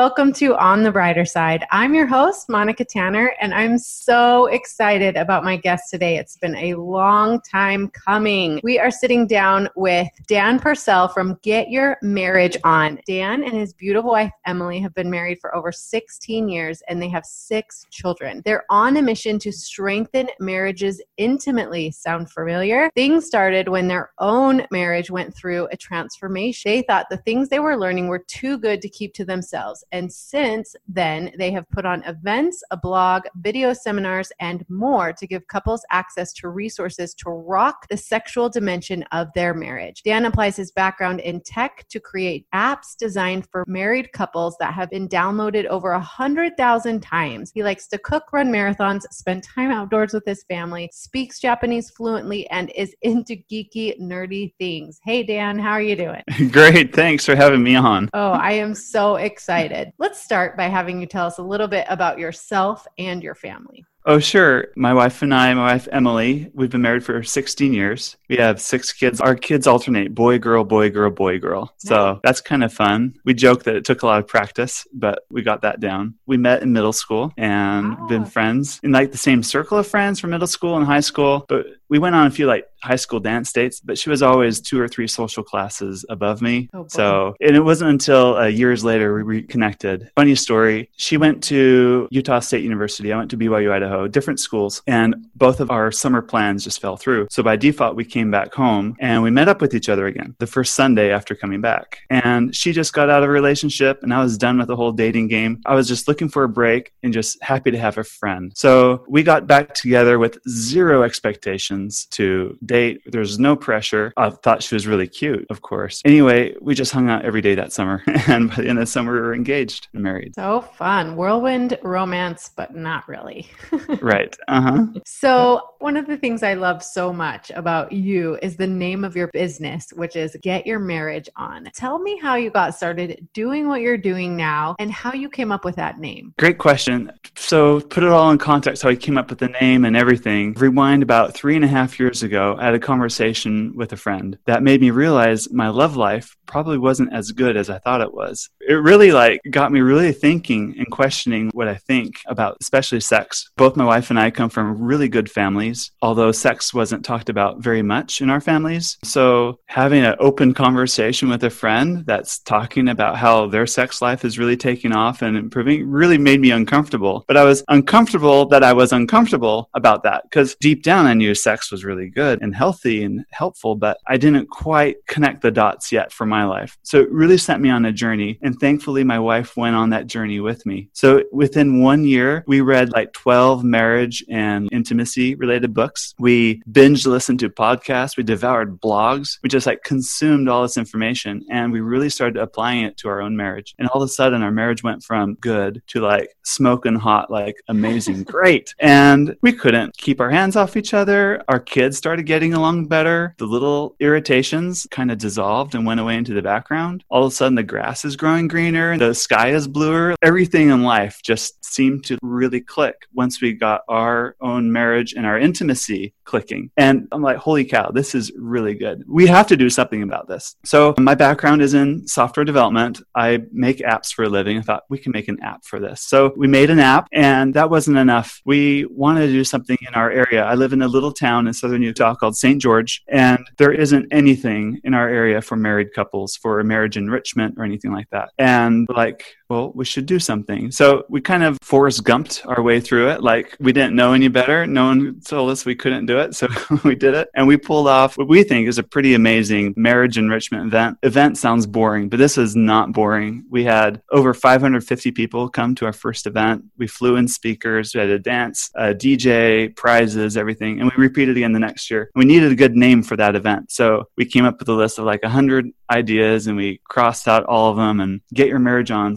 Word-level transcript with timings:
welcome 0.00 0.32
to 0.32 0.56
On 0.56 0.82
the 0.82 0.90
Brighter 0.90 1.26
Side. 1.26 1.66
I'm 1.70 1.92
your 1.92 2.06
host, 2.06 2.48
Monica 2.48 2.86
Tanner, 2.86 3.34
and 3.38 3.52
I'm 3.52 3.76
so 3.76 4.46
excited 4.46 5.14
about 5.14 5.44
my 5.44 5.58
guest 5.58 5.90
today. 5.90 6.16
It's 6.16 6.38
been 6.38 6.56
a 6.56 6.72
long 6.76 7.38
time 7.42 7.90
coming. 7.90 8.62
We 8.62 8.78
are 8.78 8.90
sitting 8.90 9.26
down 9.26 9.68
with 9.76 10.08
Dan 10.26 10.58
Purcell 10.58 11.08
from 11.08 11.38
Get 11.42 11.68
Your 11.68 11.98
Marriage 12.00 12.56
On. 12.64 12.98
Dan 13.06 13.44
and 13.44 13.52
his 13.52 13.74
beautiful 13.74 14.12
wife, 14.12 14.32
Emily, 14.46 14.80
have 14.80 14.94
been 14.94 15.10
married 15.10 15.38
for 15.38 15.54
over 15.54 15.70
16 15.70 16.48
years 16.48 16.82
and 16.88 17.02
they 17.02 17.10
have 17.10 17.26
six 17.26 17.84
children. 17.90 18.40
They're 18.46 18.64
on 18.70 18.96
a 18.96 19.02
mission 19.02 19.38
to 19.40 19.52
strengthen 19.52 20.30
marriages 20.40 21.02
intimately. 21.18 21.90
Sound 21.90 22.30
familiar? 22.30 22.88
Things 22.94 23.26
started 23.26 23.68
when 23.68 23.86
their 23.86 24.12
own 24.18 24.66
marriage 24.70 25.10
went 25.10 25.36
through 25.36 25.68
a 25.70 25.76
transformation. 25.76 26.70
They 26.70 26.80
thought 26.80 27.10
the 27.10 27.18
things 27.18 27.50
they 27.50 27.58
were 27.58 27.76
learning 27.76 28.08
were 28.08 28.24
too 28.26 28.56
good 28.56 28.80
to 28.80 28.88
keep 28.88 29.12
to 29.12 29.26
themselves. 29.26 29.84
And 29.92 30.12
since 30.12 30.76
then, 30.86 31.32
they 31.38 31.50
have 31.50 31.68
put 31.70 31.84
on 31.84 32.02
events, 32.04 32.62
a 32.70 32.76
blog, 32.76 33.22
video 33.36 33.72
seminars, 33.72 34.30
and 34.40 34.64
more 34.68 35.12
to 35.12 35.26
give 35.26 35.46
couples 35.48 35.84
access 35.90 36.32
to 36.34 36.48
resources 36.48 37.14
to 37.14 37.30
rock 37.30 37.86
the 37.88 37.96
sexual 37.96 38.48
dimension 38.48 39.04
of 39.12 39.28
their 39.34 39.54
marriage. 39.54 40.02
Dan 40.02 40.24
applies 40.24 40.56
his 40.56 40.70
background 40.70 41.20
in 41.20 41.40
tech 41.40 41.86
to 41.88 42.00
create 42.00 42.46
apps 42.54 42.96
designed 42.96 43.48
for 43.50 43.64
married 43.66 44.12
couples 44.12 44.56
that 44.60 44.74
have 44.74 44.90
been 44.90 45.08
downloaded 45.08 45.66
over 45.66 45.92
a 45.92 46.00
hundred 46.00 46.56
thousand 46.56 47.00
times. 47.00 47.50
He 47.52 47.62
likes 47.62 47.88
to 47.88 47.98
cook, 47.98 48.32
run 48.32 48.52
marathons, 48.52 49.02
spend 49.10 49.42
time 49.42 49.70
outdoors 49.70 50.12
with 50.12 50.24
his 50.24 50.44
family, 50.44 50.88
speaks 50.92 51.40
Japanese 51.40 51.90
fluently, 51.90 52.48
and 52.50 52.70
is 52.76 52.94
into 53.02 53.36
geeky, 53.50 54.00
nerdy 54.00 54.54
things. 54.58 55.00
Hey, 55.02 55.22
Dan, 55.22 55.58
how 55.58 55.72
are 55.72 55.82
you 55.82 55.96
doing? 55.96 56.22
Great. 56.50 56.94
Thanks 56.94 57.24
for 57.24 57.34
having 57.34 57.62
me 57.62 57.74
on. 57.74 58.08
Oh, 58.14 58.32
I 58.32 58.52
am 58.52 58.74
so 58.74 59.16
excited 59.16 59.79
Let's 59.98 60.22
start 60.22 60.56
by 60.56 60.68
having 60.68 61.00
you 61.00 61.06
tell 61.06 61.26
us 61.26 61.38
a 61.38 61.42
little 61.42 61.68
bit 61.68 61.86
about 61.88 62.18
yourself 62.18 62.86
and 62.98 63.22
your 63.22 63.34
family. 63.34 63.84
Oh, 64.06 64.18
sure. 64.18 64.68
My 64.76 64.94
wife 64.94 65.20
and 65.20 65.34
I, 65.34 65.52
my 65.52 65.72
wife 65.72 65.86
Emily, 65.92 66.50
we've 66.54 66.70
been 66.70 66.80
married 66.80 67.04
for 67.04 67.22
16 67.22 67.72
years. 67.72 68.16
We 68.30 68.36
have 68.36 68.60
six 68.60 68.92
kids. 68.92 69.20
Our 69.20 69.34
kids 69.34 69.66
alternate 69.66 70.14
boy, 70.14 70.38
girl, 70.38 70.64
boy, 70.64 70.90
girl, 70.90 71.10
boy, 71.10 71.38
girl. 71.38 71.74
So 71.76 72.18
that's 72.22 72.40
kind 72.40 72.64
of 72.64 72.72
fun. 72.72 73.14
We 73.24 73.34
joke 73.34 73.64
that 73.64 73.76
it 73.76 73.84
took 73.84 74.02
a 74.02 74.06
lot 74.06 74.18
of 74.18 74.26
practice, 74.26 74.86
but 74.92 75.24
we 75.30 75.42
got 75.42 75.62
that 75.62 75.80
down. 75.80 76.14
We 76.26 76.38
met 76.38 76.62
in 76.62 76.72
middle 76.72 76.94
school 76.94 77.32
and 77.36 77.96
oh. 78.00 78.06
been 78.06 78.22
ah. 78.22 78.26
friends 78.26 78.80
in 78.82 78.92
like 78.92 79.12
the 79.12 79.18
same 79.18 79.42
circle 79.42 79.78
of 79.78 79.86
friends 79.86 80.18
from 80.18 80.30
middle 80.30 80.46
school 80.46 80.76
and 80.76 80.86
high 80.86 81.00
school. 81.00 81.44
But 81.48 81.66
we 81.90 81.98
went 81.98 82.14
on 82.14 82.26
a 82.26 82.30
few 82.30 82.46
like 82.46 82.66
high 82.82 82.96
school 82.96 83.20
dance 83.20 83.52
dates, 83.52 83.80
but 83.80 83.98
she 83.98 84.08
was 84.08 84.22
always 84.22 84.60
two 84.60 84.80
or 84.80 84.88
three 84.88 85.06
social 85.06 85.42
classes 85.42 86.06
above 86.08 86.40
me. 86.40 86.70
Oh, 86.72 86.86
so, 86.88 87.34
and 87.40 87.54
it 87.54 87.60
wasn't 87.60 87.90
until 87.90 88.36
uh, 88.36 88.46
years 88.46 88.82
later 88.82 89.12
we 89.12 89.22
reconnected. 89.22 90.10
Funny 90.16 90.34
story. 90.34 90.88
She 90.96 91.16
went 91.18 91.42
to 91.44 92.08
Utah 92.10 92.40
State 92.40 92.62
University. 92.62 93.12
I 93.12 93.18
went 93.18 93.30
to 93.32 93.36
BYU, 93.36 93.72
Idaho, 93.72 94.08
different 94.08 94.40
schools, 94.40 94.82
and 94.86 95.26
both 95.34 95.60
of 95.60 95.70
our 95.70 95.92
summer 95.92 96.22
plans 96.22 96.64
just 96.64 96.80
fell 96.80 96.96
through. 96.96 97.26
So 97.30 97.42
by 97.42 97.56
default, 97.56 97.96
we 97.96 98.04
came 98.04 98.30
back 98.30 98.54
home 98.54 98.96
and 99.00 99.22
we 99.22 99.30
met 99.30 99.48
up 99.48 99.60
with 99.60 99.74
each 99.74 99.88
other 99.88 100.06
again 100.06 100.36
the 100.38 100.46
first 100.46 100.74
Sunday 100.74 101.12
after 101.12 101.34
coming 101.34 101.60
back. 101.60 101.98
And 102.08 102.54
she 102.54 102.72
just 102.72 102.92
got 102.92 103.10
out 103.10 103.22
of 103.22 103.28
a 103.28 103.32
relationship 103.32 104.02
and 104.02 104.14
I 104.14 104.22
was 104.22 104.38
done 104.38 104.58
with 104.58 104.68
the 104.68 104.76
whole 104.76 104.92
dating 104.92 105.28
game. 105.28 105.60
I 105.66 105.74
was 105.74 105.88
just 105.88 106.06
looking 106.08 106.28
for 106.28 106.44
a 106.44 106.48
break 106.48 106.92
and 107.02 107.12
just 107.12 107.42
happy 107.42 107.72
to 107.72 107.78
have 107.78 107.98
a 107.98 108.04
friend. 108.04 108.52
So 108.54 109.04
we 109.08 109.22
got 109.22 109.46
back 109.46 109.74
together 109.74 110.18
with 110.18 110.38
zero 110.48 111.02
expectations 111.02 111.79
to 111.88 112.58
date. 112.64 113.02
There 113.06 113.20
was 113.20 113.38
no 113.38 113.56
pressure. 113.56 114.12
I 114.16 114.30
thought 114.30 114.62
she 114.62 114.74
was 114.74 114.86
really 114.86 115.06
cute, 115.06 115.46
of 115.50 115.62
course. 115.62 116.02
Anyway, 116.04 116.54
we 116.60 116.74
just 116.74 116.92
hung 116.92 117.08
out 117.08 117.24
every 117.24 117.40
day 117.40 117.54
that 117.54 117.72
summer. 117.72 118.02
And 118.30 118.50
by 118.50 118.56
the 118.56 118.68
end 118.68 118.78
of 118.78 118.82
the 118.82 118.86
summer, 118.86 119.12
we 119.14 119.20
were 119.20 119.34
engaged 119.34 119.88
and 119.92 120.02
married. 120.02 120.34
So 120.34 120.60
fun. 120.60 121.16
Whirlwind 121.16 121.78
romance, 121.82 122.50
but 122.54 122.74
not 122.74 123.08
really. 123.08 123.48
right. 124.00 124.36
Uh 124.46 124.60
huh. 124.60 124.86
So, 125.04 125.70
one 125.78 125.96
of 125.96 126.06
the 126.06 126.16
things 126.16 126.42
I 126.42 126.54
love 126.54 126.82
so 126.82 127.12
much 127.12 127.50
about 127.50 127.92
you 127.92 128.38
is 128.42 128.56
the 128.56 128.66
name 128.66 129.04
of 129.04 129.16
your 129.16 129.28
business, 129.28 129.90
which 129.94 130.16
is 130.16 130.36
Get 130.42 130.66
Your 130.66 130.78
Marriage 130.78 131.28
On. 131.36 131.68
Tell 131.74 131.98
me 131.98 132.18
how 132.18 132.34
you 132.36 132.50
got 132.50 132.74
started 132.74 133.26
doing 133.32 133.68
what 133.68 133.80
you're 133.80 133.96
doing 133.96 134.36
now 134.36 134.76
and 134.78 134.92
how 134.92 135.12
you 135.12 135.28
came 135.28 135.50
up 135.50 135.64
with 135.64 135.76
that 135.76 135.98
name. 135.98 136.34
Great 136.38 136.58
question. 136.58 137.10
So, 137.36 137.80
put 137.80 138.04
it 138.04 138.10
all 138.10 138.30
in 138.30 138.38
context 138.38 138.82
how 138.82 138.90
I 138.90 138.96
came 138.96 139.18
up 139.18 139.30
with 139.30 139.38
the 139.38 139.48
name 139.48 139.84
and 139.84 139.96
everything. 139.96 140.54
Rewind 140.54 141.02
about 141.02 141.34
three 141.34 141.56
and 141.56 141.64
a 141.64 141.68
half 141.70 141.98
years 141.98 142.22
ago, 142.22 142.56
I 142.58 142.66
had 142.66 142.74
a 142.74 142.78
conversation 142.78 143.72
with 143.76 143.92
a 143.92 143.96
friend 143.96 144.38
that 144.46 144.62
made 144.62 144.80
me 144.80 144.90
realize 144.90 145.50
my 145.50 145.68
love 145.68 145.96
life 145.96 146.36
probably 146.46 146.78
wasn't 146.78 147.12
as 147.12 147.30
good 147.30 147.56
as 147.56 147.70
I 147.70 147.78
thought 147.78 148.00
it 148.00 148.12
was. 148.12 148.48
It 148.60 148.74
really 148.74 149.12
like 149.12 149.40
got 149.50 149.72
me 149.72 149.80
really 149.80 150.12
thinking 150.12 150.74
and 150.78 150.90
questioning 150.90 151.50
what 151.54 151.68
I 151.68 151.76
think 151.76 152.16
about 152.26 152.56
especially 152.60 153.00
sex. 153.00 153.50
Both 153.56 153.76
my 153.76 153.84
wife 153.84 154.10
and 154.10 154.18
I 154.18 154.30
come 154.30 154.50
from 154.50 154.82
really 154.82 155.08
good 155.08 155.30
families, 155.30 155.92
although 156.02 156.32
sex 156.32 156.74
wasn't 156.74 157.04
talked 157.04 157.28
about 157.28 157.62
very 157.62 157.82
much 157.82 158.20
in 158.20 158.30
our 158.30 158.40
families. 158.40 158.98
So 159.04 159.60
having 159.66 160.04
an 160.04 160.16
open 160.18 160.52
conversation 160.52 161.28
with 161.28 161.44
a 161.44 161.50
friend 161.50 162.04
that's 162.06 162.40
talking 162.40 162.88
about 162.88 163.16
how 163.16 163.46
their 163.46 163.66
sex 163.66 164.02
life 164.02 164.24
is 164.24 164.38
really 164.38 164.56
taking 164.56 164.92
off 164.92 165.22
and 165.22 165.36
improving 165.36 165.88
really 165.88 166.18
made 166.18 166.40
me 166.40 166.50
uncomfortable. 166.50 167.24
But 167.28 167.36
I 167.36 167.44
was 167.44 167.62
uncomfortable 167.68 168.46
that 168.46 168.64
I 168.64 168.72
was 168.72 168.92
uncomfortable 168.92 169.70
about 169.74 170.02
that 170.02 170.24
because 170.24 170.56
deep 170.60 170.82
down 170.82 171.06
I 171.06 171.14
knew 171.14 171.34
sex 171.34 171.59
was 171.70 171.84
really 171.84 172.08
good 172.08 172.40
and 172.42 172.54
healthy 172.54 173.02
and 173.02 173.24
helpful, 173.32 173.74
but 173.74 173.98
I 174.06 174.16
didn't 174.16 174.48
quite 174.48 174.96
connect 175.06 175.42
the 175.42 175.50
dots 175.50 175.90
yet 175.92 176.12
for 176.12 176.26
my 176.26 176.44
life. 176.44 176.78
So 176.82 177.00
it 177.00 177.10
really 177.10 177.38
sent 177.38 177.60
me 177.60 177.70
on 177.70 177.84
a 177.84 177.92
journey. 177.92 178.38
And 178.42 178.58
thankfully, 178.58 179.04
my 179.04 179.18
wife 179.18 179.56
went 179.56 179.76
on 179.76 179.90
that 179.90 180.06
journey 180.06 180.40
with 180.40 180.64
me. 180.66 180.88
So 180.92 181.24
within 181.32 181.82
one 181.82 182.04
year, 182.04 182.44
we 182.46 182.60
read 182.60 182.92
like 182.92 183.12
12 183.12 183.64
marriage 183.64 184.24
and 184.28 184.68
intimacy 184.72 185.34
related 185.34 185.74
books. 185.74 186.14
We 186.18 186.62
binge 186.70 187.06
listened 187.06 187.40
to 187.40 187.50
podcasts. 187.50 188.16
We 188.16 188.22
devoured 188.22 188.80
blogs. 188.80 189.38
We 189.42 189.48
just 189.48 189.66
like 189.66 189.82
consumed 189.84 190.48
all 190.48 190.62
this 190.62 190.76
information 190.76 191.44
and 191.50 191.72
we 191.72 191.80
really 191.80 192.10
started 192.10 192.40
applying 192.40 192.84
it 192.84 192.96
to 192.98 193.08
our 193.08 193.20
own 193.20 193.36
marriage. 193.36 193.74
And 193.78 193.88
all 193.88 194.02
of 194.02 194.06
a 194.06 194.12
sudden, 194.12 194.42
our 194.42 194.50
marriage 194.50 194.82
went 194.82 195.02
from 195.02 195.34
good 195.34 195.82
to 195.88 196.00
like 196.00 196.36
smoking 196.44 196.96
hot, 196.96 197.30
like 197.30 197.56
amazing, 197.68 198.22
great. 198.36 198.74
And 198.78 199.36
we 199.42 199.52
couldn't 199.52 199.96
keep 199.96 200.20
our 200.20 200.30
hands 200.30 200.56
off 200.56 200.76
each 200.76 200.94
other. 200.94 201.42
Our 201.50 201.58
kids 201.58 201.98
started 201.98 202.26
getting 202.26 202.54
along 202.54 202.86
better. 202.86 203.34
The 203.38 203.44
little 203.44 203.96
irritations 203.98 204.86
kind 204.92 205.10
of 205.10 205.18
dissolved 205.18 205.74
and 205.74 205.84
went 205.84 205.98
away 205.98 206.14
into 206.14 206.32
the 206.32 206.42
background. 206.42 207.02
All 207.10 207.24
of 207.24 207.32
a 207.32 207.34
sudden, 207.34 207.56
the 207.56 207.64
grass 207.64 208.04
is 208.04 208.14
growing 208.14 208.46
greener, 208.46 208.96
the 208.96 209.12
sky 209.12 209.48
is 209.48 209.66
bluer. 209.66 210.14
Everything 210.22 210.70
in 210.70 210.84
life 210.84 211.20
just 211.24 211.64
seemed 211.64 212.04
to 212.04 212.18
really 212.22 212.60
click 212.60 213.08
once 213.14 213.42
we 213.42 213.52
got 213.52 213.82
our 213.88 214.36
own 214.40 214.70
marriage 214.70 215.14
and 215.14 215.26
our 215.26 215.40
intimacy 215.40 216.14
clicking. 216.30 216.70
And 216.76 217.08
I'm 217.10 217.22
like, 217.22 217.38
holy 217.38 217.64
cow, 217.64 217.90
this 217.90 218.14
is 218.14 218.30
really 218.36 218.74
good. 218.74 219.02
We 219.08 219.26
have 219.26 219.48
to 219.48 219.56
do 219.56 219.68
something 219.68 220.04
about 220.04 220.28
this. 220.28 220.54
So, 220.64 220.94
my 220.98 221.16
background 221.16 221.62
is 221.62 221.74
in 221.74 222.06
software 222.06 222.44
development. 222.44 223.02
I 223.16 223.40
make 223.52 223.78
apps 223.78 224.12
for 224.12 224.22
a 224.22 224.28
living. 224.28 224.56
I 224.56 224.62
thought 224.62 224.84
we 224.88 224.98
can 224.98 225.10
make 225.10 225.26
an 225.26 225.42
app 225.42 225.64
for 225.64 225.80
this. 225.80 226.02
So, 226.02 226.32
we 226.36 226.46
made 226.46 226.70
an 226.70 226.78
app, 226.78 227.08
and 227.12 227.54
that 227.54 227.70
wasn't 227.70 227.96
enough. 227.96 228.40
We 228.44 228.84
wanted 228.84 229.26
to 229.26 229.32
do 229.32 229.42
something 229.42 229.78
in 229.88 229.94
our 229.94 230.12
area. 230.12 230.44
I 230.44 230.54
live 230.54 230.72
in 230.72 230.82
a 230.82 230.88
little 230.88 231.10
town 231.12 231.29
in 231.38 231.54
southern 231.54 231.82
Utah 231.82 232.14
called 232.14 232.36
St. 232.36 232.60
George, 232.60 233.02
and 233.08 233.38
there 233.58 233.72
isn't 233.72 234.06
anything 234.10 234.80
in 234.84 234.94
our 234.94 235.08
area 235.08 235.40
for 235.40 235.56
married 235.56 235.92
couples 235.94 236.36
for 236.36 236.62
marriage 236.64 236.96
enrichment 236.96 237.54
or 237.56 237.64
anything 237.64 237.92
like 237.92 238.08
that. 238.10 238.30
And 238.38 238.86
like, 238.90 239.24
well, 239.50 239.72
we 239.74 239.84
should 239.84 240.06
do 240.06 240.20
something. 240.20 240.70
So 240.70 241.04
we 241.08 241.20
kind 241.20 241.42
of 241.42 241.58
Forrest 241.60 242.04
Gumped 242.04 242.46
our 242.46 242.62
way 242.62 242.78
through 242.78 243.10
it. 243.10 243.22
Like 243.22 243.56
we 243.58 243.72
didn't 243.72 243.96
know 243.96 244.12
any 244.12 244.28
better. 244.28 244.64
No 244.64 244.86
one 244.86 245.20
told 245.20 245.50
us 245.50 245.66
we 245.66 245.74
couldn't 245.74 246.06
do 246.06 246.20
it. 246.20 246.36
So 246.36 246.48
we 246.84 246.94
did 246.94 247.14
it. 247.14 247.28
And 247.34 247.48
we 247.48 247.56
pulled 247.56 247.88
off 247.88 248.16
what 248.16 248.28
we 248.28 248.44
think 248.44 248.68
is 248.68 248.78
a 248.78 248.84
pretty 248.84 249.14
amazing 249.14 249.74
marriage 249.76 250.16
enrichment 250.16 250.66
event. 250.66 250.98
Event 251.02 251.36
sounds 251.36 251.66
boring, 251.66 252.08
but 252.08 252.20
this 252.20 252.38
is 252.38 252.54
not 252.54 252.92
boring. 252.92 253.44
We 253.50 253.64
had 253.64 254.00
over 254.10 254.32
550 254.32 255.10
people 255.10 255.48
come 255.48 255.74
to 255.74 255.86
our 255.86 255.92
first 255.92 256.28
event. 256.28 256.64
We 256.78 256.86
flew 256.86 257.16
in 257.16 257.26
speakers, 257.26 257.92
we 257.92 258.00
had 258.00 258.08
a 258.08 258.20
dance, 258.20 258.70
a 258.76 258.94
DJ, 258.94 259.74
prizes, 259.74 260.36
everything. 260.36 260.80
And 260.80 260.92
we 260.96 261.02
repeated 261.02 261.36
again 261.36 261.52
the 261.52 261.58
next 261.58 261.90
year. 261.90 262.10
We 262.14 262.24
needed 262.24 262.52
a 262.52 262.56
good 262.56 262.76
name 262.76 263.02
for 263.02 263.16
that 263.16 263.34
event. 263.34 263.72
So 263.72 264.04
we 264.16 264.26
came 264.26 264.44
up 264.44 264.60
with 264.60 264.68
a 264.68 264.74
list 264.74 265.00
of 265.00 265.06
like 265.06 265.24
100 265.24 265.72
ideas 265.90 266.46
and 266.46 266.56
we 266.56 266.80
crossed 266.88 267.26
out 267.26 267.44
all 267.44 267.70
of 267.70 267.76
them 267.76 268.00
and 268.00 268.20
get 268.32 268.46
your 268.46 268.60
marriage 268.60 268.90
on 268.92 269.16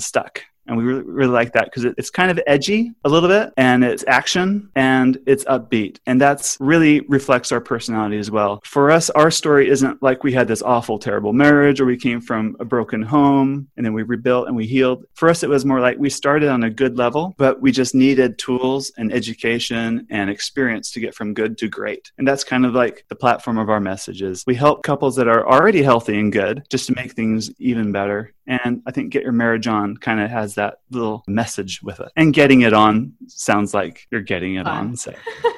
and 0.67 0.77
we 0.77 0.83
really, 0.83 1.03
really 1.03 1.31
like 1.31 1.53
that 1.53 1.65
because 1.65 1.85
it's 1.85 2.09
kind 2.09 2.31
of 2.31 2.39
edgy 2.47 2.93
a 3.03 3.09
little 3.09 3.29
bit 3.29 3.51
and 3.57 3.83
it's 3.83 4.03
action 4.07 4.69
and 4.75 5.17
it's 5.25 5.43
upbeat. 5.45 5.99
And 6.05 6.19
that's 6.19 6.57
really 6.59 7.01
reflects 7.01 7.51
our 7.51 7.61
personality 7.61 8.17
as 8.17 8.31
well. 8.31 8.61
For 8.63 8.91
us 8.91 9.09
our 9.11 9.31
story 9.31 9.69
isn't 9.69 10.01
like 10.01 10.23
we 10.23 10.33
had 10.33 10.47
this 10.47 10.61
awful 10.61 10.99
terrible 10.99 11.33
marriage 11.33 11.81
or 11.81 11.85
we 11.85 11.97
came 11.97 12.21
from 12.21 12.55
a 12.59 12.65
broken 12.65 13.01
home 13.01 13.67
and 13.75 13.85
then 13.85 13.93
we 13.93 14.03
rebuilt 14.03 14.47
and 14.47 14.55
we 14.55 14.65
healed. 14.65 15.05
For 15.13 15.29
us 15.29 15.43
it 15.43 15.49
was 15.49 15.65
more 15.65 15.79
like 15.79 15.97
we 15.97 16.09
started 16.09 16.49
on 16.49 16.63
a 16.63 16.69
good 16.69 16.97
level 16.97 17.35
but 17.37 17.61
we 17.61 17.71
just 17.71 17.95
needed 17.95 18.37
tools 18.37 18.91
and 18.97 19.13
education 19.13 20.07
and 20.09 20.29
experience 20.29 20.91
to 20.91 20.99
get 20.99 21.15
from 21.15 21.33
good 21.33 21.57
to 21.57 21.67
great. 21.67 22.11
And 22.17 22.27
that's 22.27 22.43
kind 22.43 22.65
of 22.65 22.73
like 22.73 23.05
the 23.09 23.15
platform 23.15 23.57
of 23.57 23.69
our 23.69 23.79
messages. 23.79 24.43
We 24.47 24.55
help 24.55 24.83
couples 24.83 25.15
that 25.17 25.27
are 25.27 25.47
already 25.47 25.83
healthy 25.83 26.17
and 26.19 26.31
good 26.31 26.63
just 26.69 26.87
to 26.87 26.95
make 26.95 27.13
things 27.13 27.51
even 27.59 27.91
better 27.91 28.33
And 28.47 28.81
I 28.85 28.91
think 28.91 29.11
Get 29.11 29.23
Your 29.23 29.31
Marriage 29.31 29.67
On 29.67 29.95
kind 29.97 30.19
of 30.19 30.29
has 30.29 30.55
that 30.55 30.79
little 30.91 31.23
message 31.27 31.81
with 31.81 31.99
it. 31.99 32.11
And 32.15 32.33
getting 32.33 32.61
it 32.61 32.73
on 32.73 33.13
sounds 33.27 33.73
like 33.73 34.07
you're 34.11 34.21
getting 34.21 34.55
it 34.55 34.67
on. 34.67 34.95
So. 34.97 35.13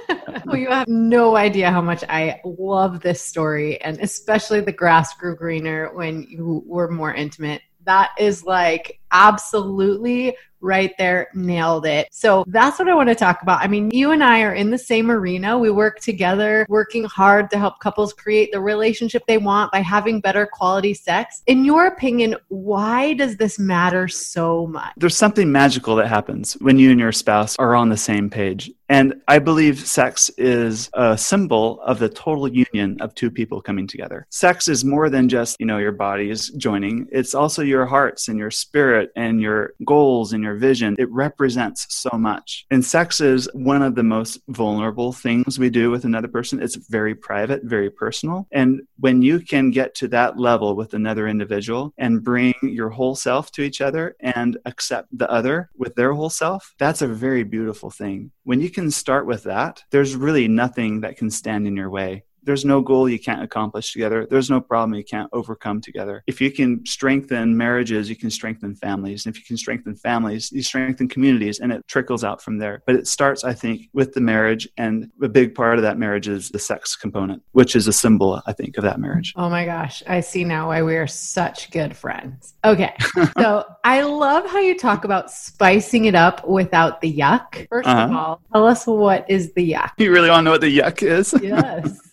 well, 0.46 0.58
you 0.58 0.70
have 0.70 0.88
no 0.88 1.36
idea 1.36 1.72
how 1.72 1.82
much 1.82 2.04
I 2.10 2.42
love 2.44 3.02
this 3.02 3.22
story, 3.22 3.82
and 3.82 4.00
especially 4.00 4.62
the 4.62 4.72
grass 4.72 5.16
grew 5.16 5.36
greener 5.36 5.94
when 5.94 6.24
you 6.24 6.64
were 6.66 6.90
more 6.90 7.14
intimate. 7.14 7.62
That 7.86 8.12
is 8.20 8.44
like 8.44 9.00
absolutely 9.12 10.36
right 10.66 10.94
there 10.98 11.30
nailed 11.34 11.86
it. 11.86 12.08
So 12.12 12.44
that's 12.48 12.80
what 12.80 12.90
I 12.90 12.96
want 12.96 13.10
to 13.10 13.16
talk 13.16 13.42
about. 13.42 13.62
I 13.62 13.68
mean, 13.68 13.92
you 13.92 14.12
and 14.12 14.24
I 14.24 14.42
are 14.42 14.54
in 14.54 14.72
the 14.72 14.78
same 14.78 15.12
arena. 15.12 15.58
We 15.58 15.70
work 15.70 16.00
together, 16.00 16.66
working 16.68 17.04
hard 17.04 17.50
to 17.52 17.60
help 17.60 17.80
couples 17.80 18.12
create 18.14 18.52
the 18.52 18.60
relationship 18.60 19.24
they 19.28 19.38
want 19.38 19.72
by 19.72 19.80
having 19.80 20.20
better 20.20 20.46
quality 20.46 20.94
sex. 20.94 21.44
In 21.46 21.64
your 21.64 21.86
opinion, 21.86 22.36
why 22.50 23.14
does 23.14 23.38
this 23.38 23.60
matter 23.60 24.08
so 24.08 24.68
much? 24.68 24.94
There's 24.98 25.16
something 25.16 25.52
magical 25.52 25.96
that 25.98 26.08
happens 26.08 26.54
when 26.54 26.80
you 26.80 26.92
and 26.92 27.00
your 27.00 27.12
spouse 27.12 27.56
are 27.58 27.76
on 27.76 27.90
the 27.90 27.98
same 27.98 28.30
page. 28.30 28.72
And 28.90 29.22
I 29.28 29.40
believe 29.40 29.80
sex 29.80 30.30
is 30.38 30.90
a 30.94 31.18
symbol 31.18 31.82
of 31.82 32.00
the 32.00 32.10
total 32.10 32.48
union 32.48 33.02
of 33.02 33.16
two 33.16 33.32
people 33.32 33.62
coming 33.62 33.88
together. 33.88 34.28
Sex 34.30 34.68
is 34.68 34.86
more 34.86 35.10
than 35.10 35.28
just, 35.28 35.58
you 35.60 35.66
know, 35.66 35.80
your 35.80 35.92
bodies 35.92 36.50
joining. 36.52 37.08
It's 37.12 37.34
also 37.34 37.64
your 37.64 37.86
hearts 37.86 38.28
and 38.28 38.38
your 38.38 38.52
spirit 38.52 39.12
and 39.16 39.42
your 39.42 39.74
goals 39.86 40.34
and 40.34 40.44
your 40.44 40.56
vision. 40.56 40.96
It 41.00 41.12
represents 41.12 41.88
so 41.90 42.12
much. 42.18 42.66
And 42.70 42.86
sex 42.86 43.22
is 43.22 43.50
one 43.54 43.82
of 43.82 43.96
the 43.96 44.04
most 44.04 44.40
vulnerable 44.50 45.14
things 45.14 45.58
we 45.58 45.70
do 45.70 45.90
with 45.90 46.06
another 46.06 46.28
person. 46.28 46.62
It's 46.62 46.76
very 46.76 47.16
private, 47.16 47.64
very 47.64 47.90
personal. 47.90 48.48
And 48.52 48.82
when 49.00 49.22
you 49.22 49.40
can 49.40 49.72
get 49.72 49.96
to 49.96 50.08
that 50.10 50.38
level 50.38 50.76
with 50.76 50.94
another 50.94 51.28
individual 51.28 51.94
and 51.98 52.24
bring 52.24 52.54
your 52.62 52.90
whole 52.90 53.16
self 53.16 53.52
to 53.54 53.62
each 53.64 53.82
other 53.82 54.16
and 54.20 54.58
accept 54.66 55.10
the 55.18 55.30
other 55.32 55.70
with 55.76 55.96
their 55.96 56.14
whole 56.14 56.30
self, 56.30 56.76
that's 56.78 57.02
a 57.02 57.08
very 57.08 57.44
beautiful 57.44 57.90
thing. 57.90 58.32
When 58.46 58.62
you 58.62 58.70
can 58.70 58.92
start 58.92 59.26
with 59.26 59.42
that, 59.46 59.84
there's 59.90 60.16
really 60.16 60.48
nothing 60.48 61.02
that 61.02 61.18
can 61.18 61.32
stand 61.32 61.66
in 61.66 61.76
your 61.76 61.90
way 61.90 62.26
there's 62.46 62.66
no 62.66 62.82
goal 62.82 63.10
you 63.10 63.20
can't 63.20 63.44
accomplish 63.44 63.92
together. 63.92 64.28
There's 64.30 64.50
no 64.50 64.62
problem 64.62 64.96
you 64.96 65.04
can't 65.04 65.30
overcome 65.34 65.82
together. 65.82 66.24
If 66.28 66.40
you 66.40 66.52
can 66.52 66.86
strengthen 66.86 67.58
marriages, 67.58 68.10
you 68.10 68.16
can 68.16 68.30
strengthen 68.30 68.76
families. 68.76 69.26
And 69.26 69.36
if 69.36 69.40
you 69.40 69.46
can 69.46 69.58
strengthen 69.58 69.96
families, 69.96 70.52
you 70.52 70.62
strengthen 70.62 71.08
communities 71.08 71.60
and 71.60 71.72
it 71.72 71.88
trickles 71.88 72.24
out 72.24 72.42
from 72.42 72.58
there. 72.60 72.84
But 72.86 72.96
it 72.96 73.08
starts, 73.08 73.44
I 73.44 73.54
think, 73.54 73.90
with 73.94 74.14
the 74.14 74.22
marriage. 74.22 74.68
And 74.78 75.12
a 75.22 75.28
big 75.28 75.56
part 75.56 75.78
of 75.78 75.82
that 75.84 75.98
marriage 75.98 76.28
is 76.28 76.50
the 76.50 76.60
sex 76.60 76.96
component, 76.96 77.44
which 77.52 77.76
is 77.76 77.88
a 77.88 77.94
symbol, 77.94 78.42
I 78.46 78.54
think, 78.54 78.78
of 78.78 78.84
that 78.84 79.00
marriage. 79.00 79.34
Oh 79.36 79.50
my 79.50 79.66
gosh. 79.66 80.04
I 80.08 80.22
see 80.22 80.44
now 80.44 80.68
why 80.68 80.84
we 80.84 80.96
are 80.96 81.08
such 81.08 81.72
good 81.72 81.96
friends. 81.96 82.54
Okay. 82.64 82.94
so 83.38 83.66
I 83.84 84.02
love 84.02 84.50
how 84.50 84.60
you 84.60 84.78
talk 84.78 85.04
about 85.04 85.32
spicing 85.32 86.06
it 86.06 86.16
up 86.16 86.48
without 86.48 87.02
the 87.02 87.12
yuck. 87.12 87.68
1st 87.70 87.86
uh-huh. 87.86 88.06
of 88.06 88.12
all, 88.12 88.42
tell 88.54 88.66
us 88.68 88.86
what 88.86 89.30
is 89.30 89.54
the 89.54 89.72
yuck. 89.72 89.92
You 89.98 90.12
really 90.12 90.30
want 90.30 90.40
to 90.40 90.44
know 90.44 90.52
what 90.52 90.62
the 90.62 90.80
yuck 90.80 91.02
is? 91.02 91.34
Yes 91.42 92.05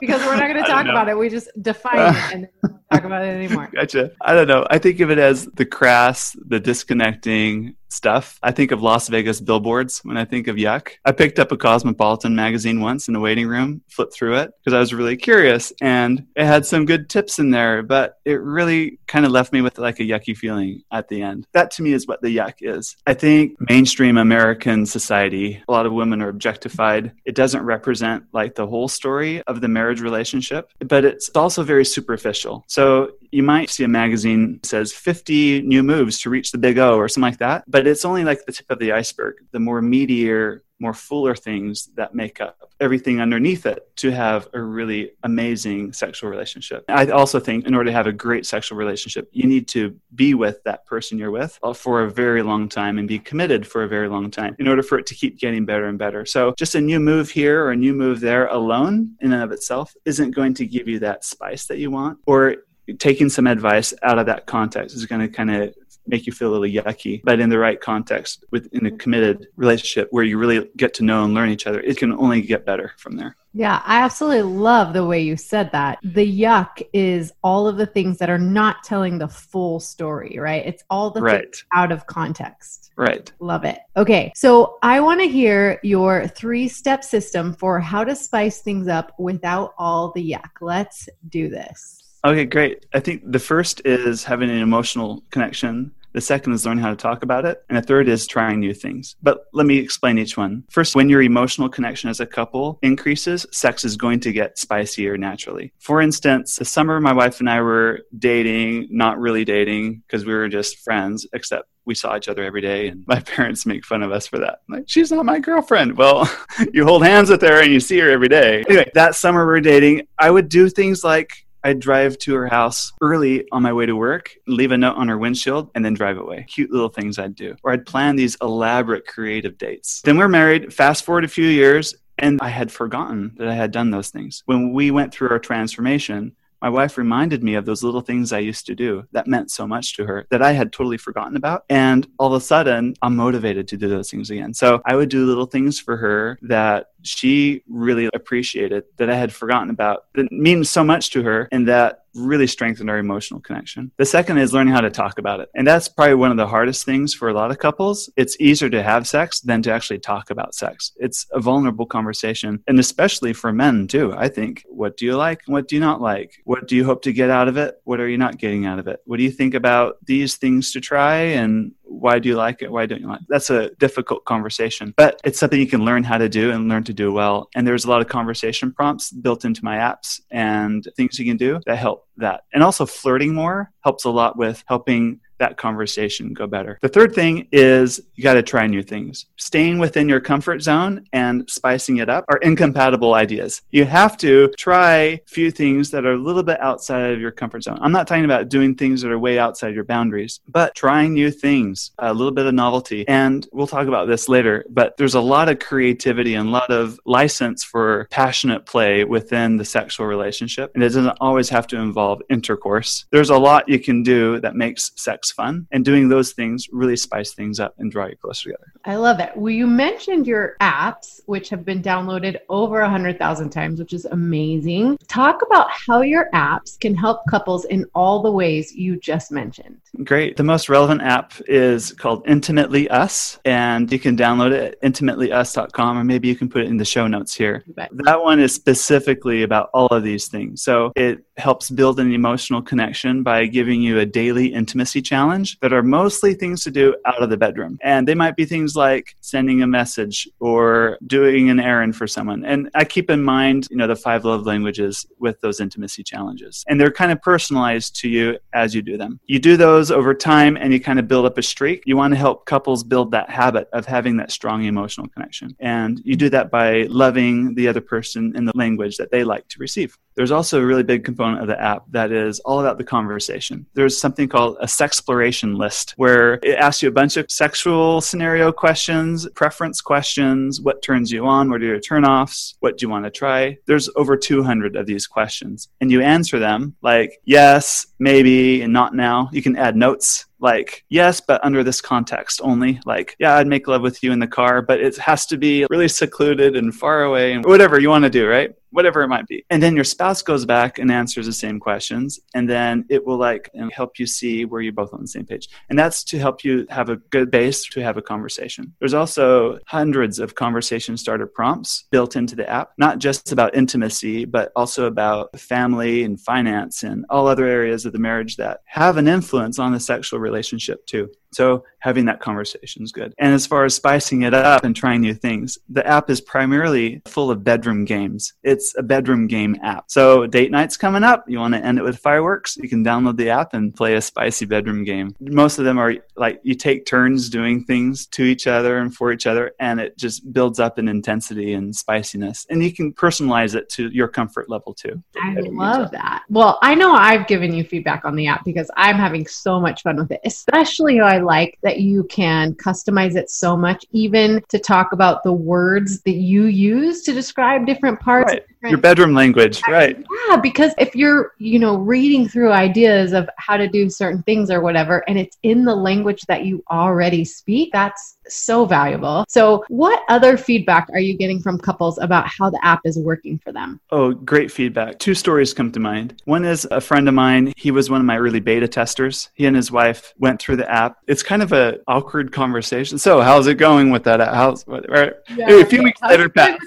because 0.00 0.20
we're 0.26 0.36
not 0.36 0.48
going 0.48 0.62
to 0.62 0.68
talk 0.68 0.86
about 0.86 1.08
it. 1.08 1.16
We 1.16 1.28
just 1.28 1.48
define 1.60 2.14
it 2.14 2.32
and 2.32 2.48
talk 2.92 3.04
about 3.04 3.24
it 3.24 3.28
anymore. 3.36 3.70
Gotcha. 3.72 4.12
I 4.20 4.34
don't 4.34 4.48
know. 4.48 4.66
I 4.70 4.78
think 4.78 5.00
of 5.00 5.10
it 5.10 5.18
as 5.18 5.46
the 5.46 5.66
crass, 5.66 6.36
the 6.46 6.60
disconnecting, 6.60 7.76
stuff. 7.94 8.38
I 8.42 8.52
think 8.52 8.72
of 8.72 8.82
Las 8.82 9.08
Vegas 9.08 9.40
billboards 9.40 10.00
when 10.04 10.16
I 10.16 10.24
think 10.24 10.48
of 10.48 10.56
yuck. 10.56 10.90
I 11.04 11.12
picked 11.12 11.38
up 11.38 11.52
a 11.52 11.56
Cosmopolitan 11.56 12.34
magazine 12.34 12.80
once 12.80 13.08
in 13.08 13.14
a 13.14 13.20
waiting 13.20 13.46
room, 13.46 13.82
flipped 13.88 14.14
through 14.14 14.36
it 14.38 14.52
because 14.60 14.74
I 14.74 14.80
was 14.80 14.92
really 14.92 15.16
curious 15.16 15.72
and 15.80 16.26
it 16.36 16.44
had 16.44 16.66
some 16.66 16.84
good 16.84 17.08
tips 17.08 17.38
in 17.38 17.50
there, 17.50 17.82
but 17.82 18.18
it 18.24 18.40
really 18.40 18.98
kind 19.06 19.24
of 19.24 19.32
left 19.32 19.52
me 19.52 19.60
with 19.60 19.78
like 19.78 20.00
a 20.00 20.04
yucky 20.04 20.36
feeling 20.36 20.82
at 20.90 21.08
the 21.08 21.22
end. 21.22 21.46
That 21.52 21.70
to 21.72 21.82
me 21.82 21.92
is 21.92 22.06
what 22.06 22.20
the 22.22 22.36
yuck 22.36 22.54
is. 22.60 22.96
I 23.06 23.14
think 23.14 23.56
mainstream 23.60 24.16
American 24.16 24.86
society, 24.86 25.62
a 25.68 25.72
lot 25.72 25.86
of 25.86 25.92
women 25.92 26.20
are 26.22 26.28
objectified. 26.28 27.12
It 27.24 27.34
doesn't 27.34 27.62
represent 27.62 28.24
like 28.32 28.54
the 28.54 28.66
whole 28.66 28.88
story 28.88 29.42
of 29.42 29.60
the 29.60 29.68
marriage 29.68 30.00
relationship, 30.00 30.70
but 30.80 31.04
it's 31.04 31.28
also 31.30 31.62
very 31.62 31.84
superficial. 31.84 32.64
So 32.66 33.12
you 33.30 33.42
might 33.42 33.70
see 33.70 33.84
a 33.84 33.88
magazine 33.88 34.60
says 34.62 34.92
50 34.92 35.62
new 35.62 35.82
moves 35.82 36.20
to 36.20 36.30
reach 36.30 36.52
the 36.52 36.58
big 36.58 36.78
O 36.78 36.96
or 36.96 37.08
something 37.08 37.30
like 37.30 37.38
that, 37.38 37.64
but 37.66 37.83
it's 37.86 38.04
only 38.04 38.24
like 38.24 38.44
the 38.44 38.52
tip 38.52 38.70
of 38.70 38.78
the 38.78 38.92
iceberg. 38.92 39.36
The 39.52 39.60
more 39.60 39.80
meatier, 39.80 40.60
more 40.80 40.94
fuller 40.94 41.34
things 41.34 41.88
that 41.94 42.14
make 42.14 42.40
up 42.40 42.58
everything 42.80 43.20
underneath 43.20 43.64
it 43.64 43.88
to 43.96 44.10
have 44.10 44.48
a 44.52 44.60
really 44.60 45.12
amazing 45.22 45.92
sexual 45.92 46.28
relationship. 46.28 46.84
I 46.88 47.06
also 47.06 47.38
think 47.38 47.66
in 47.66 47.74
order 47.74 47.90
to 47.90 47.92
have 47.92 48.06
a 48.06 48.12
great 48.12 48.44
sexual 48.44 48.76
relationship, 48.76 49.28
you 49.32 49.46
need 49.46 49.68
to 49.68 49.98
be 50.14 50.34
with 50.34 50.62
that 50.64 50.84
person 50.86 51.18
you're 51.18 51.30
with 51.30 51.58
uh, 51.62 51.72
for 51.72 52.02
a 52.02 52.10
very 52.10 52.42
long 52.42 52.68
time 52.68 52.98
and 52.98 53.06
be 53.06 53.18
committed 53.18 53.66
for 53.66 53.84
a 53.84 53.88
very 53.88 54.08
long 54.08 54.30
time 54.30 54.56
in 54.58 54.68
order 54.68 54.82
for 54.82 54.98
it 54.98 55.06
to 55.06 55.14
keep 55.14 55.38
getting 55.38 55.64
better 55.64 55.86
and 55.86 55.98
better. 55.98 56.26
So 56.26 56.54
just 56.58 56.74
a 56.74 56.80
new 56.80 57.00
move 57.00 57.30
here 57.30 57.64
or 57.64 57.70
a 57.70 57.76
new 57.76 57.94
move 57.94 58.20
there 58.20 58.46
alone 58.48 59.16
in 59.20 59.32
and 59.32 59.42
of 59.42 59.52
itself 59.52 59.94
isn't 60.04 60.32
going 60.32 60.54
to 60.54 60.66
give 60.66 60.88
you 60.88 60.98
that 60.98 61.24
spice 61.24 61.66
that 61.66 61.78
you 61.78 61.90
want 61.90 62.18
or 62.26 62.56
taking 62.98 63.28
some 63.28 63.46
advice 63.46 63.94
out 64.02 64.18
of 64.18 64.26
that 64.26 64.46
context 64.46 64.94
is 64.94 65.06
going 65.06 65.20
to 65.20 65.28
kind 65.28 65.50
of 65.50 65.74
make 66.06 66.26
you 66.26 66.32
feel 66.32 66.50
a 66.50 66.56
little 66.56 66.82
yucky. 66.82 67.22
But 67.24 67.40
in 67.40 67.50
the 67.50 67.58
right 67.58 67.80
context, 67.80 68.44
within 68.50 68.86
a 68.86 68.90
committed 68.90 69.48
relationship 69.56 70.08
where 70.10 70.24
you 70.24 70.38
really 70.38 70.70
get 70.76 70.94
to 70.94 71.04
know 71.04 71.24
and 71.24 71.34
learn 71.34 71.50
each 71.50 71.66
other, 71.66 71.80
it 71.80 71.96
can 71.96 72.12
only 72.12 72.42
get 72.42 72.64
better 72.64 72.92
from 72.98 73.16
there. 73.16 73.36
Yeah, 73.56 73.80
I 73.84 74.00
absolutely 74.00 74.42
love 74.42 74.92
the 74.92 75.06
way 75.06 75.20
you 75.20 75.36
said 75.36 75.70
that. 75.70 75.98
The 76.02 76.40
yuck 76.40 76.82
is 76.92 77.32
all 77.44 77.68
of 77.68 77.76
the 77.76 77.86
things 77.86 78.18
that 78.18 78.28
are 78.28 78.38
not 78.38 78.82
telling 78.82 79.16
the 79.16 79.28
full 79.28 79.78
story, 79.78 80.38
right? 80.40 80.66
It's 80.66 80.82
all 80.90 81.10
the 81.10 81.22
right. 81.22 81.42
things 81.42 81.64
out 81.72 81.92
of 81.92 82.04
context. 82.06 82.90
Right. 82.96 83.30
Love 83.38 83.64
it. 83.64 83.78
Okay, 83.96 84.32
so 84.34 84.78
I 84.82 85.00
want 85.00 85.20
to 85.20 85.28
hear 85.28 85.78
your 85.84 86.26
three 86.26 86.66
step 86.66 87.04
system 87.04 87.54
for 87.54 87.78
how 87.78 88.02
to 88.02 88.16
spice 88.16 88.60
things 88.60 88.88
up 88.88 89.12
without 89.18 89.74
all 89.78 90.10
the 90.12 90.32
yuck. 90.32 90.50
Let's 90.60 91.08
do 91.28 91.48
this. 91.48 92.03
Okay, 92.24 92.46
great. 92.46 92.86
I 92.94 93.00
think 93.00 93.22
the 93.30 93.38
first 93.38 93.82
is 93.84 94.24
having 94.24 94.48
an 94.48 94.56
emotional 94.56 95.22
connection. 95.30 95.92
The 96.14 96.22
second 96.22 96.54
is 96.54 96.64
learning 96.64 96.82
how 96.82 96.88
to 96.88 96.96
talk 96.96 97.22
about 97.22 97.44
it. 97.44 97.62
And 97.68 97.76
the 97.76 97.82
third 97.82 98.08
is 98.08 98.26
trying 98.26 98.60
new 98.60 98.72
things. 98.72 99.16
But 99.22 99.44
let 99.52 99.66
me 99.66 99.76
explain 99.76 100.16
each 100.16 100.34
one. 100.34 100.64
First, 100.70 100.94
when 100.94 101.10
your 101.10 101.20
emotional 101.20 101.68
connection 101.68 102.08
as 102.08 102.20
a 102.20 102.26
couple 102.26 102.78
increases, 102.82 103.44
sex 103.52 103.84
is 103.84 103.96
going 103.96 104.20
to 104.20 104.32
get 104.32 104.56
spicier 104.56 105.18
naturally. 105.18 105.74
For 105.80 106.00
instance, 106.00 106.56
the 106.56 106.64
summer 106.64 106.98
my 106.98 107.12
wife 107.12 107.40
and 107.40 107.50
I 107.50 107.60
were 107.60 108.02
dating, 108.18 108.88
not 108.90 109.18
really 109.18 109.44
dating 109.44 110.02
because 110.06 110.24
we 110.24 110.32
were 110.32 110.48
just 110.48 110.78
friends, 110.78 111.26
except 111.34 111.68
we 111.84 111.94
saw 111.94 112.16
each 112.16 112.28
other 112.28 112.42
every 112.42 112.62
day 112.62 112.88
and 112.88 113.04
my 113.06 113.20
parents 113.36 113.66
make 113.66 113.84
fun 113.84 114.02
of 114.02 114.10
us 114.10 114.26
for 114.26 114.38
that 114.38 114.60
I'm 114.68 114.76
like 114.76 114.84
she's 114.86 115.12
not 115.12 115.26
my 115.26 115.38
girlfriend 115.38 115.98
well 115.98 116.26
you 116.72 116.84
hold 116.84 117.04
hands 117.04 117.28
with 117.28 117.42
her 117.42 117.62
and 117.62 117.70
you 117.70 117.80
see 117.80 117.98
her 117.98 118.08
every 118.08 118.28
day 118.28 118.64
anyway 118.68 118.90
that 118.94 119.14
summer 119.14 119.44
we 119.44 119.52
we're 119.52 119.60
dating 119.60 120.06
i 120.18 120.30
would 120.30 120.48
do 120.48 120.70
things 120.70 121.04
like 121.04 121.43
I'd 121.64 121.80
drive 121.80 122.18
to 122.18 122.34
her 122.34 122.46
house 122.46 122.92
early 123.00 123.46
on 123.50 123.62
my 123.62 123.72
way 123.72 123.86
to 123.86 123.96
work, 123.96 124.36
leave 124.46 124.70
a 124.70 124.76
note 124.76 124.96
on 124.96 125.08
her 125.08 125.18
windshield, 125.18 125.70
and 125.74 125.84
then 125.84 125.94
drive 125.94 126.18
away. 126.18 126.44
Cute 126.48 126.70
little 126.70 126.90
things 126.90 127.18
I'd 127.18 127.34
do. 127.34 127.56
Or 127.62 127.72
I'd 127.72 127.86
plan 127.86 128.16
these 128.16 128.36
elaborate 128.42 129.06
creative 129.06 129.56
dates. 129.56 130.02
Then 130.02 130.18
we're 130.18 130.28
married, 130.28 130.72
fast 130.74 131.04
forward 131.04 131.24
a 131.24 131.28
few 131.28 131.48
years, 131.48 131.94
and 132.18 132.38
I 132.42 132.50
had 132.50 132.70
forgotten 132.70 133.32
that 133.38 133.48
I 133.48 133.54
had 133.54 133.72
done 133.72 133.90
those 133.90 134.10
things. 134.10 134.42
When 134.44 134.72
we 134.72 134.90
went 134.90 135.12
through 135.12 135.30
our 135.30 135.38
transformation, 135.38 136.36
my 136.64 136.70
wife 136.70 136.96
reminded 136.96 137.44
me 137.44 137.56
of 137.56 137.66
those 137.66 137.82
little 137.82 138.00
things 138.00 138.32
I 138.32 138.38
used 138.38 138.64
to 138.66 138.74
do 138.74 139.04
that 139.12 139.26
meant 139.26 139.50
so 139.50 139.66
much 139.66 139.94
to 139.96 140.06
her 140.06 140.26
that 140.30 140.40
I 140.40 140.52
had 140.52 140.72
totally 140.72 140.96
forgotten 140.96 141.36
about. 141.36 141.64
And 141.68 142.06
all 142.18 142.34
of 142.34 142.40
a 142.40 142.44
sudden, 142.44 142.94
I'm 143.02 143.16
motivated 143.16 143.68
to 143.68 143.76
do 143.76 143.86
those 143.86 144.10
things 144.10 144.30
again. 144.30 144.54
So 144.54 144.80
I 144.86 144.96
would 144.96 145.10
do 145.10 145.26
little 145.26 145.44
things 145.44 145.78
for 145.78 145.98
her 145.98 146.38
that 146.40 146.86
she 147.04 147.62
really 147.68 148.08
appreciated 148.14 148.84
that 148.96 149.10
I 149.10 149.16
had 149.16 149.32
forgotten 149.32 149.70
about 149.70 150.04
that 150.14 150.30
means 150.32 150.70
so 150.70 150.84
much 150.84 151.10
to 151.10 151.22
her 151.22 151.48
and 151.52 151.68
that 151.68 152.04
really 152.14 152.46
strengthened 152.46 152.88
our 152.88 152.98
emotional 152.98 153.40
connection. 153.40 153.90
The 153.96 154.04
second 154.04 154.38
is 154.38 154.52
learning 154.52 154.72
how 154.72 154.80
to 154.80 154.90
talk 154.90 155.18
about 155.18 155.40
it. 155.40 155.48
And 155.54 155.66
that's 155.66 155.88
probably 155.88 156.14
one 156.14 156.30
of 156.30 156.36
the 156.36 156.46
hardest 156.46 156.84
things 156.84 157.12
for 157.12 157.28
a 157.28 157.34
lot 157.34 157.50
of 157.50 157.58
couples. 157.58 158.10
It's 158.16 158.36
easier 158.40 158.70
to 158.70 158.82
have 158.82 159.06
sex 159.06 159.40
than 159.40 159.62
to 159.62 159.72
actually 159.72 159.98
talk 159.98 160.30
about 160.30 160.54
sex. 160.54 160.92
It's 160.96 161.26
a 161.32 161.40
vulnerable 161.40 161.86
conversation. 161.86 162.62
And 162.66 162.78
especially 162.78 163.32
for 163.32 163.52
men 163.52 163.88
too, 163.88 164.14
I 164.16 164.28
think. 164.28 164.64
What 164.68 164.96
do 164.96 165.04
you 165.04 165.16
like? 165.16 165.42
What 165.46 165.68
do 165.68 165.76
you 165.76 165.80
not 165.80 166.00
like? 166.00 166.40
What 166.44 166.68
do 166.68 166.76
you 166.76 166.84
hope 166.84 167.02
to 167.02 167.12
get 167.12 167.30
out 167.30 167.48
of 167.48 167.56
it? 167.56 167.80
What 167.84 168.00
are 168.00 168.08
you 168.08 168.18
not 168.18 168.38
getting 168.38 168.66
out 168.66 168.78
of 168.78 168.86
it? 168.86 169.00
What 169.06 169.16
do 169.16 169.24
you 169.24 169.30
think 169.30 169.54
about 169.54 169.96
these 170.06 170.36
things 170.36 170.72
to 170.72 170.80
try 170.80 171.16
and 171.16 171.72
why 171.82 172.18
do 172.18 172.28
you 172.28 172.36
like 172.36 172.62
it? 172.62 172.72
Why 172.72 172.86
don't 172.86 173.00
you 173.00 173.08
like 173.08 173.20
it? 173.20 173.26
That's 173.28 173.50
a 173.50 173.70
difficult 173.76 174.24
conversation, 174.24 174.94
but 174.96 175.20
it's 175.24 175.38
something 175.38 175.60
you 175.60 175.66
can 175.66 175.84
learn 175.84 176.02
how 176.02 176.18
to 176.18 176.28
do 176.28 176.50
and 176.50 176.68
learn 176.68 176.84
to 176.84 176.93
do 176.94 177.12
well. 177.12 177.48
And 177.54 177.66
there's 177.66 177.84
a 177.84 177.90
lot 177.90 178.00
of 178.00 178.08
conversation 178.08 178.72
prompts 178.72 179.10
built 179.10 179.44
into 179.44 179.64
my 179.64 179.76
apps 179.76 180.20
and 180.30 180.88
things 180.96 181.18
you 181.18 181.24
can 181.24 181.36
do 181.36 181.60
that 181.66 181.76
help 181.76 182.06
that. 182.16 182.42
And 182.52 182.62
also 182.62 182.86
flirting 182.86 183.34
more 183.34 183.70
helps 183.82 184.04
a 184.04 184.10
lot 184.10 184.36
with 184.36 184.64
helping 184.66 185.20
that 185.38 185.56
conversation 185.56 186.32
go 186.32 186.46
better. 186.46 186.78
The 186.82 186.88
third 186.88 187.14
thing 187.14 187.48
is 187.52 188.00
you 188.14 188.22
got 188.22 188.34
to 188.34 188.42
try 188.42 188.66
new 188.66 188.82
things. 188.82 189.26
Staying 189.36 189.78
within 189.78 190.08
your 190.08 190.20
comfort 190.20 190.62
zone 190.62 191.06
and 191.12 191.48
spicing 191.50 191.98
it 191.98 192.08
up 192.08 192.24
are 192.28 192.38
incompatible 192.38 193.14
ideas. 193.14 193.62
You 193.70 193.84
have 193.84 194.16
to 194.18 194.48
try 194.58 194.94
a 194.94 195.20
few 195.26 195.50
things 195.50 195.90
that 195.90 196.04
are 196.04 196.12
a 196.12 196.18
little 196.18 196.42
bit 196.42 196.60
outside 196.60 197.12
of 197.12 197.20
your 197.20 197.30
comfort 197.30 197.64
zone. 197.64 197.78
I'm 197.80 197.92
not 197.92 198.06
talking 198.06 198.24
about 198.24 198.48
doing 198.48 198.74
things 198.74 199.02
that 199.02 199.10
are 199.10 199.18
way 199.18 199.38
outside 199.38 199.74
your 199.74 199.84
boundaries, 199.84 200.40
but 200.48 200.74
trying 200.74 201.14
new 201.14 201.30
things, 201.30 201.92
a 201.98 202.12
little 202.12 202.32
bit 202.32 202.46
of 202.46 202.54
novelty. 202.54 203.06
And 203.08 203.46
we'll 203.52 203.66
talk 203.66 203.88
about 203.88 204.08
this 204.08 204.28
later, 204.28 204.64
but 204.70 204.96
there's 204.96 205.14
a 205.14 205.20
lot 205.20 205.48
of 205.48 205.58
creativity 205.58 206.34
and 206.34 206.48
a 206.48 206.52
lot 206.52 206.70
of 206.70 206.98
license 207.04 207.64
for 207.64 208.06
passionate 208.10 208.66
play 208.66 209.04
within 209.04 209.56
the 209.56 209.64
sexual 209.64 210.06
relationship. 210.06 210.70
And 210.74 210.82
it 210.82 210.88
doesn't 210.88 211.18
always 211.20 211.48
have 211.48 211.66
to 211.68 211.76
involve 211.76 212.22
intercourse. 212.30 213.04
There's 213.10 213.30
a 213.30 213.38
lot 213.38 213.68
you 213.68 213.78
can 213.78 214.02
do 214.02 214.40
that 214.40 214.56
makes 214.56 214.92
sex 214.96 215.23
fun. 215.30 215.66
And 215.72 215.84
doing 215.84 216.08
those 216.08 216.32
things 216.32 216.68
really 216.72 216.96
spice 216.96 217.34
things 217.34 217.60
up 217.60 217.74
and 217.78 217.90
draw 217.90 218.06
you 218.06 218.16
closer 218.16 218.50
together. 218.50 218.72
I 218.84 218.96
love 218.96 219.20
it. 219.20 219.36
Well, 219.36 219.52
you 219.52 219.66
mentioned 219.66 220.26
your 220.26 220.56
apps, 220.60 221.20
which 221.26 221.48
have 221.50 221.64
been 221.64 221.82
downloaded 221.82 222.38
over 222.48 222.80
100,000 222.80 223.50
times, 223.50 223.78
which 223.78 223.92
is 223.92 224.04
amazing. 224.06 224.98
Talk 225.08 225.42
about 225.42 225.68
how 225.70 226.02
your 226.02 226.28
apps 226.34 226.78
can 226.78 226.94
help 226.94 227.20
couples 227.28 227.64
in 227.66 227.86
all 227.94 228.22
the 228.22 228.30
ways 228.30 228.74
you 228.74 228.96
just 228.98 229.32
mentioned. 229.32 229.80
Great. 230.02 230.36
The 230.36 230.42
most 230.42 230.68
relevant 230.68 231.02
app 231.02 231.32
is 231.46 231.92
called 231.92 232.24
Intimately 232.26 232.88
Us, 232.88 233.38
and 233.44 233.90
you 233.90 233.98
can 233.98 234.16
download 234.16 234.52
it 234.52 234.78
at 234.82 234.92
intimatelyus.com, 234.92 235.98
or 235.98 236.04
maybe 236.04 236.28
you 236.28 236.36
can 236.36 236.48
put 236.48 236.62
it 236.62 236.68
in 236.68 236.76
the 236.76 236.84
show 236.84 237.06
notes 237.06 237.34
here. 237.34 237.64
That 237.76 238.22
one 238.22 238.40
is 238.40 238.52
specifically 238.54 239.42
about 239.42 239.70
all 239.72 239.88
of 239.88 240.02
these 240.02 240.28
things. 240.28 240.62
So 240.62 240.92
it 240.96 241.24
helps 241.36 241.70
build 241.70 241.98
an 242.00 242.12
emotional 242.12 242.62
connection 242.62 243.22
by 243.22 243.46
giving 243.46 243.82
you 243.82 243.98
a 243.98 244.06
daily 244.06 244.46
intimacy 244.46 245.02
challenge 245.02 245.58
that 245.60 245.72
are 245.72 245.82
mostly 245.82 246.34
things 246.34 246.62
to 246.62 246.70
do 246.70 246.94
out 247.04 247.22
of 247.22 247.30
the 247.30 247.36
bedroom. 247.36 247.78
And 247.82 248.06
they 248.06 248.14
might 248.14 248.36
be 248.36 248.44
things 248.44 248.76
like 248.76 249.16
sending 249.20 249.62
a 249.62 249.66
message 249.66 250.28
or 250.40 250.98
doing 251.06 251.50
an 251.50 251.60
errand 251.60 251.96
for 251.96 252.06
someone. 252.06 252.44
And 252.44 252.70
I 252.74 252.84
keep 252.84 253.10
in 253.10 253.22
mind, 253.22 253.68
you 253.70 253.76
know, 253.76 253.86
the 253.86 253.96
five 253.96 254.24
love 254.24 254.46
languages 254.46 255.06
with 255.18 255.40
those 255.40 255.60
intimacy 255.60 256.02
challenges. 256.02 256.64
And 256.68 256.80
they're 256.80 256.90
kind 256.90 257.12
of 257.12 257.20
personalized 257.22 257.96
to 258.00 258.08
you 258.08 258.38
as 258.52 258.74
you 258.74 258.82
do 258.82 258.96
them. 258.96 259.20
You 259.26 259.38
do 259.38 259.56
those 259.56 259.90
over 259.90 260.14
time 260.14 260.56
and 260.56 260.72
you 260.72 260.80
kind 260.80 260.98
of 260.98 261.08
build 261.08 261.26
up 261.26 261.38
a 261.38 261.42
streak. 261.42 261.82
You 261.86 261.96
want 261.96 262.12
to 262.12 262.18
help 262.18 262.46
couples 262.46 262.84
build 262.84 263.10
that 263.12 263.30
habit 263.30 263.68
of 263.72 263.86
having 263.86 264.16
that 264.18 264.30
strong 264.30 264.64
emotional 264.64 265.08
connection. 265.08 265.56
And 265.60 266.00
you 266.04 266.16
do 266.16 266.28
that 266.30 266.50
by 266.50 266.82
loving 266.84 267.54
the 267.54 267.68
other 267.68 267.80
person 267.80 268.36
in 268.36 268.44
the 268.44 268.52
language 268.54 268.96
that 268.98 269.10
they 269.10 269.24
like 269.24 269.48
to 269.48 269.58
receive. 269.58 269.98
There's 270.14 270.30
also 270.30 270.60
a 270.60 270.66
really 270.66 270.82
big 270.82 271.04
component 271.04 271.40
of 271.42 271.48
the 271.48 271.60
app 271.60 271.84
that 271.90 272.12
is 272.12 272.40
all 272.40 272.60
about 272.60 272.78
the 272.78 272.84
conversation. 272.84 273.66
There's 273.74 273.98
something 273.98 274.28
called 274.28 274.56
a 274.60 274.66
sexploration 274.66 275.56
list 275.56 275.94
where 275.96 276.34
it 276.42 276.56
asks 276.58 276.82
you 276.82 276.88
a 276.88 276.92
bunch 276.92 277.16
of 277.16 277.30
sexual 277.30 278.00
scenario 278.00 278.52
questions, 278.52 279.28
preference 279.34 279.80
questions, 279.80 280.60
what 280.60 280.82
turns 280.82 281.10
you 281.10 281.26
on, 281.26 281.50
what 281.50 281.62
are 281.62 281.66
your 281.66 281.80
turnoffs, 281.80 282.54
what 282.60 282.78
do 282.78 282.86
you 282.86 282.90
want 282.90 283.04
to 283.04 283.10
try. 283.10 283.56
There's 283.66 283.90
over 283.96 284.16
200 284.16 284.76
of 284.76 284.86
these 284.86 285.06
questions. 285.06 285.68
And 285.80 285.90
you 285.90 286.00
answer 286.00 286.38
them 286.38 286.76
like 286.82 287.20
yes, 287.24 287.86
maybe, 288.04 288.62
and 288.62 288.72
not 288.72 288.94
now. 288.94 289.28
You 289.32 289.42
can 289.42 289.56
add 289.56 289.74
notes 289.76 290.26
like 290.44 290.84
yes 290.90 291.20
but 291.20 291.42
under 291.42 291.64
this 291.64 291.80
context 291.80 292.40
only. 292.44 292.78
Like 292.84 293.16
yeah 293.18 293.36
i'd 293.36 293.46
make 293.46 293.66
love 293.66 293.82
with 293.82 294.02
you 294.02 294.12
in 294.12 294.18
the 294.18 294.26
car 294.26 294.60
but 294.60 294.78
it 294.78 294.96
has 294.98 295.26
to 295.26 295.38
be 295.38 295.66
really 295.70 295.88
secluded 295.88 296.54
and 296.54 296.72
far 296.74 297.04
away 297.04 297.32
and 297.32 297.44
whatever 297.44 297.80
you 297.80 297.88
want 297.88 298.04
to 298.04 298.10
do 298.10 298.28
right? 298.28 298.54
Whatever 298.70 299.02
it 299.02 299.08
might 299.08 299.28
be. 299.28 299.46
And 299.50 299.62
then 299.62 299.76
your 299.76 299.84
spouse 299.84 300.20
goes 300.20 300.44
back 300.44 300.80
and 300.80 300.90
answers 300.90 301.26
the 301.26 301.32
same 301.32 301.60
questions 301.60 302.18
and 302.34 302.50
then 302.50 302.84
it 302.90 303.06
will 303.06 303.16
like 303.16 303.48
um, 303.58 303.70
help 303.70 304.00
you 304.00 304.06
see 304.06 304.44
where 304.44 304.60
you're 304.60 304.72
both 304.72 304.92
on 304.92 305.00
the 305.00 305.06
same 305.06 305.24
page. 305.24 305.48
And 305.70 305.78
that's 305.78 306.02
to 306.04 306.18
help 306.18 306.44
you 306.44 306.66
have 306.70 306.88
a 306.90 306.96
good 306.96 307.30
base 307.30 307.64
to 307.68 307.80
have 307.80 307.96
a 307.96 308.02
conversation. 308.02 308.74
There's 308.80 308.92
also 308.92 309.60
hundreds 309.68 310.18
of 310.18 310.34
conversation 310.34 310.96
starter 310.96 311.28
prompts 311.28 311.84
built 311.92 312.16
into 312.16 312.34
the 312.36 312.50
app 312.50 312.72
not 312.76 312.98
just 312.98 313.32
about 313.32 313.54
intimacy 313.54 314.24
but 314.24 314.50
also 314.56 314.86
about 314.86 315.38
family 315.38 316.02
and 316.02 316.20
finance 316.20 316.82
and 316.82 317.06
all 317.08 317.28
other 317.28 317.46
areas 317.46 317.86
of 317.86 317.92
the 317.94 318.00
marriage 318.00 318.36
that 318.36 318.60
have 318.64 318.96
an 318.96 319.06
influence 319.06 319.60
on 319.60 319.72
the 319.72 319.78
sexual 319.78 320.18
relationship 320.18 320.84
too 320.84 321.08
so 321.34 321.64
having 321.80 322.06
that 322.06 322.20
conversation 322.20 322.82
is 322.82 322.92
good. 322.92 323.14
And 323.18 323.34
as 323.34 323.46
far 323.46 323.64
as 323.64 323.74
spicing 323.74 324.22
it 324.22 324.32
up 324.34 324.64
and 324.64 324.74
trying 324.74 325.02
new 325.02 325.14
things, 325.14 325.58
the 325.68 325.86
app 325.86 326.08
is 326.08 326.20
primarily 326.20 327.02
full 327.06 327.30
of 327.30 327.44
bedroom 327.44 327.84
games. 327.84 328.32
It's 328.42 328.74
a 328.78 328.82
bedroom 328.82 329.26
game 329.26 329.56
app. 329.62 329.84
So 329.88 330.26
date 330.26 330.50
night's 330.50 330.76
coming 330.76 331.04
up. 331.04 331.24
You 331.28 331.38
want 331.38 331.54
to 331.54 331.64
end 331.64 331.78
it 331.78 331.84
with 331.84 331.98
fireworks? 331.98 332.56
You 332.56 332.68
can 332.68 332.84
download 332.84 333.16
the 333.16 333.30
app 333.30 333.54
and 333.54 333.74
play 333.74 333.94
a 333.94 334.00
spicy 334.00 334.46
bedroom 334.46 334.84
game. 334.84 335.14
Most 335.20 335.58
of 335.58 335.64
them 335.64 335.78
are 335.78 335.94
like 336.16 336.40
you 336.42 336.54
take 336.54 336.86
turns 336.86 337.28
doing 337.28 337.64
things 337.64 338.06
to 338.08 338.24
each 338.24 338.46
other 338.46 338.78
and 338.78 338.94
for 338.94 339.12
each 339.12 339.26
other, 339.26 339.52
and 339.60 339.80
it 339.80 339.98
just 339.98 340.32
builds 340.32 340.60
up 340.60 340.78
in 340.78 340.88
intensity 340.88 341.54
and 341.54 341.74
spiciness. 341.74 342.46
And 342.48 342.62
you 342.62 342.72
can 342.72 342.92
personalize 342.92 343.54
it 343.54 343.68
to 343.70 343.88
your 343.88 344.08
comfort 344.08 344.48
level 344.48 344.74
too. 344.74 345.02
I 345.22 345.34
love 345.40 345.90
that. 345.90 346.22
Well, 346.30 346.58
I 346.62 346.74
know 346.74 346.92
I've 346.92 347.26
given 347.26 347.52
you 347.52 347.64
feedback 347.64 348.04
on 348.04 348.16
the 348.16 348.26
app 348.26 348.44
because 348.44 348.70
I'm 348.76 348.96
having 348.96 349.26
so 349.26 349.60
much 349.60 349.82
fun 349.82 349.96
with 349.96 350.10
it, 350.10 350.20
especially 350.24 351.00
I 351.00 351.18
like 351.24 351.58
that 351.62 351.80
you 351.80 352.04
can 352.04 352.54
customize 352.54 353.16
it 353.16 353.30
so 353.30 353.56
much, 353.56 353.84
even 353.92 354.42
to 354.48 354.58
talk 354.58 354.92
about 354.92 355.22
the 355.24 355.32
words 355.32 356.00
that 356.02 356.16
you 356.16 356.44
use 356.44 357.02
to 357.02 357.12
describe 357.12 357.66
different 357.66 357.98
parts. 358.00 358.32
Right. 358.32 358.42
Your 358.70 358.78
bedroom 358.78 359.14
language, 359.14 359.60
right? 359.68 360.02
Yeah, 360.28 360.36
because 360.36 360.72
if 360.78 360.94
you're, 360.94 361.32
you 361.38 361.58
know, 361.58 361.76
reading 361.76 362.28
through 362.28 362.52
ideas 362.52 363.12
of 363.12 363.28
how 363.36 363.56
to 363.56 363.68
do 363.68 363.90
certain 363.90 364.22
things 364.22 364.50
or 364.50 364.60
whatever, 364.60 365.04
and 365.08 365.18
it's 365.18 365.36
in 365.42 365.64
the 365.64 365.74
language 365.74 366.22
that 366.28 366.44
you 366.44 366.64
already 366.70 367.24
speak, 367.24 367.70
that's 367.72 368.16
so 368.28 368.64
valuable. 368.64 369.24
So, 369.28 369.64
what 369.68 370.02
other 370.08 370.36
feedback 370.36 370.88
are 370.92 370.98
you 370.98 371.16
getting 371.16 371.40
from 371.40 371.58
couples 371.58 371.98
about 371.98 372.26
how 372.26 372.50
the 372.50 372.64
app 372.64 372.80
is 372.84 372.98
working 372.98 373.38
for 373.38 373.52
them? 373.52 373.80
Oh, 373.90 374.12
great 374.12 374.50
feedback. 374.50 374.98
Two 374.98 375.14
stories 375.14 375.52
come 375.52 375.70
to 375.72 375.80
mind. 375.80 376.22
One 376.24 376.44
is 376.44 376.66
a 376.70 376.80
friend 376.80 377.08
of 377.08 377.14
mine, 377.14 377.52
he 377.56 377.70
was 377.70 377.90
one 377.90 378.00
of 378.00 378.06
my 378.06 378.18
early 378.18 378.40
beta 378.40 378.68
testers. 378.68 379.30
He 379.34 379.46
and 379.46 379.56
his 379.56 379.70
wife 379.70 380.14
went 380.18 380.40
through 380.40 380.56
the 380.56 380.70
app. 380.70 380.98
It's 381.06 381.22
kind 381.22 381.42
of 381.42 381.52
an 381.52 381.80
awkward 381.86 382.32
conversation. 382.32 382.98
So, 382.98 383.20
how's 383.20 383.46
it 383.46 383.56
going 383.56 383.90
with 383.90 384.04
that? 384.04 384.20
How's 384.20 384.66
right? 384.66 385.12
Yeah, 385.36 385.50
a 385.50 385.66
few 385.66 385.82
weeks 385.82 386.00
later, 386.02 386.28
Pat, 386.28 386.58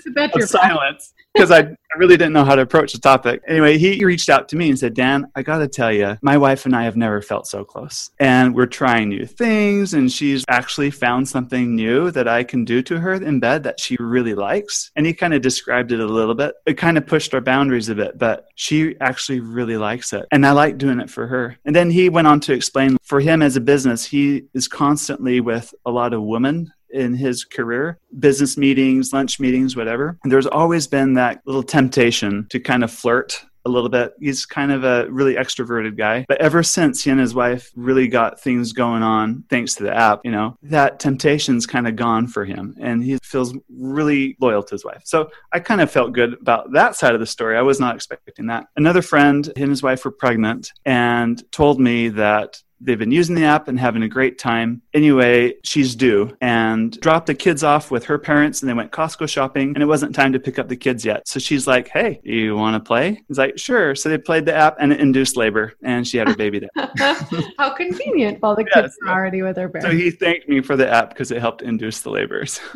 silence 0.42 1.14
because 1.38 1.52
I, 1.52 1.60
I 1.60 1.98
really 1.98 2.18
didn't 2.18 2.34
know 2.34 2.44
how 2.44 2.56
to 2.56 2.64
approach 2.64 2.94
the 2.94 3.00
topic. 3.00 3.42
Anyway, 3.48 3.78
he 3.78 4.04
reached 4.04 4.28
out 4.28 4.50
to 4.50 4.56
me 4.56 4.70
and 4.70 4.80
said, 4.80 4.96
Dan, 4.96 5.28
I 5.36 5.44
got 5.44 5.60
to 5.60 5.68
tell 5.68 5.92
you, 5.92 6.18
my 6.24 6.38
wife 6.38 6.66
and 6.66 6.76
I 6.76 6.84
have 6.84 6.98
never 6.98 7.22
felt 7.22 7.46
so 7.46 7.64
close. 7.64 8.10
And 8.20 8.56
we're 8.56 8.66
trying 8.66 9.10
new 9.10 9.26
things, 9.26 9.94
and 9.94 10.12
she's 10.12 10.44
actually 10.50 10.90
found 10.90 11.30
something 11.30 11.76
new 11.76 12.10
that 12.12 12.28
I 12.28 12.44
can 12.44 12.66
do 12.66 12.82
to 12.84 13.00
her 13.00 13.14
in 13.14 13.40
bed 13.40 13.64
that 13.64 13.80
she 13.80 13.98
really 14.00 14.34
likes. 14.34 14.92
And 14.96 15.06
he 15.06 15.14
kind 15.14 15.34
of 15.36 15.42
described 15.44 15.92
it 15.92 16.00
a 16.00 16.06
little 16.08 16.36
bit. 16.36 16.56
It 16.66 16.74
kind 16.74 16.98
of 16.98 17.06
pushed 17.06 17.34
our 17.36 17.42
boundaries 17.42 17.90
a 17.90 17.96
bit, 17.96 18.18
but 18.18 18.48
she 18.56 18.96
actually 19.00 19.40
really 19.40 19.78
likes 19.78 20.14
it. 20.14 20.26
And 20.32 20.46
I 20.46 20.52
like 20.52 20.80
doing 20.80 21.00
it 21.00 21.10
for 21.10 21.28
her. 21.28 21.58
And 21.66 21.76
then 21.76 21.92
he 21.92 22.10
went 22.10 22.28
on 22.28 22.40
to 22.42 22.54
explain 22.54 22.98
for 23.04 23.20
him 23.20 23.44
as 23.44 23.56
a 23.56 23.62
business, 23.62 24.06
he 24.06 24.44
is 24.54 24.68
constantly 24.68 25.40
with 25.40 25.74
a 25.86 25.92
lot 25.92 26.14
of 26.14 26.24
women 26.24 26.74
in 26.92 27.14
his 27.14 27.44
career 27.44 28.00
business 28.20 28.58
meetings, 28.58 29.14
lunch 29.14 29.40
meetings, 29.40 29.76
whatever. 29.76 30.18
And 30.24 30.32
there's 30.32 30.48
always 30.48 30.88
been 30.88 31.14
that 31.14 31.42
little 31.46 31.64
temptation 31.64 32.48
to 32.50 32.60
kind 32.60 32.84
of 32.84 32.92
flirt 32.92 33.44
a 33.68 33.70
little 33.70 33.90
bit. 33.90 34.14
He's 34.20 34.46
kind 34.46 34.72
of 34.72 34.84
a 34.84 35.08
really 35.12 35.36
extroverted 35.36 35.98
guy. 35.98 36.26
But 36.28 36.40
ever 36.42 36.64
since 36.64 37.04
he 37.04 37.12
and 37.12 37.20
his 37.20 37.36
wife 37.36 37.72
really 37.76 38.08
got 38.08 38.40
things 38.40 38.72
going 38.72 39.04
on, 39.04 39.44
thanks 39.50 39.76
to 39.76 39.84
the 39.84 39.96
app, 39.96 40.22
you 40.24 40.32
know, 40.32 40.58
that 40.64 41.00
temptation's 41.00 41.68
kind 41.68 41.88
of 41.88 41.96
gone 41.96 42.28
for 42.28 42.46
him 42.46 42.76
and 42.80 43.04
he 43.04 43.18
feels 43.22 43.54
really 43.70 44.38
loyal 44.40 44.64
to 44.64 44.74
his 44.74 44.86
wife. 44.86 45.02
So 45.04 45.30
I 45.52 45.60
kind 45.60 45.82
of 45.82 45.92
felt 45.92 46.14
good 46.14 46.34
about 46.42 46.72
that 46.74 46.96
side 46.96 47.14
of 47.14 47.20
the 47.20 47.26
story. 47.26 47.58
I 47.58 47.62
was 47.62 47.80
not 47.80 47.96
expecting 47.96 48.48
that. 48.48 48.68
Another 48.78 49.02
friend, 49.02 49.52
he 49.56 49.62
and 49.62 49.70
his 49.70 49.84
wife 49.84 50.06
were 50.06 50.12
pregnant 50.12 50.72
and 50.86 51.44
told 51.52 51.80
me 51.80 52.08
that 52.10 52.62
They've 52.80 52.98
been 52.98 53.12
using 53.12 53.36
the 53.36 53.44
app 53.44 53.68
and 53.68 53.80
having 53.80 54.04
a 54.04 54.08
great 54.08 54.38
time. 54.38 54.82
Anyway, 54.94 55.56
she's 55.64 55.96
due 55.96 56.36
and 56.42 57.00
dropped 57.00 57.28
the 57.28 57.36
kids 57.36 57.64
off 57.64 57.92
with 57.92 58.06
her 58.06 58.18
parents 58.18 58.62
and 58.62 58.70
they 58.70 58.74
went 58.74 58.92
Costco 58.92 59.28
shopping 59.28 59.70
and 59.74 59.82
it 59.82 59.88
wasn't 59.88 60.14
time 60.16 60.34
to 60.34 60.40
pick 60.40 60.60
up 60.60 60.68
the 60.68 60.76
kids 60.76 61.04
yet. 61.04 61.28
So 61.28 61.40
she's 61.40 61.68
like, 61.68 61.88
Hey, 61.88 62.20
you 62.24 62.56
want 62.56 62.76
to 62.76 62.86
play? 62.86 63.24
He's 63.28 63.38
like, 63.38 63.58
Sure. 63.58 63.96
So 63.96 64.10
they 64.10 64.18
played 64.18 64.46
the 64.46 64.56
app 64.56 64.78
and 64.80 64.94
it 64.94 65.00
induced 65.00 65.38
labor 65.38 65.74
and 65.84 66.08
she 66.08 66.18
had 66.18 66.28
her 66.28 66.36
baby 66.36 66.60
there. 66.60 66.92
How 67.58 67.72
convenient 67.72 68.42
while 68.42 68.56
the 68.56 68.64
kids 68.64 68.96
yes. 69.02 69.08
are 69.08 69.14
already 69.14 69.42
with 69.42 69.56
their 69.56 69.70
parents. 69.70 69.90
So 69.90 69.96
he 69.96 70.12
thanked 70.12 70.48
me 70.48 70.62
for 70.62 70.76
the 70.76 70.90
app 70.90 71.10
because 71.10 71.32
it 71.32 71.40
helped 71.40 71.62
induce 71.62 72.02
the 72.02 72.10
labor. 72.10 72.46
So. 72.46 72.62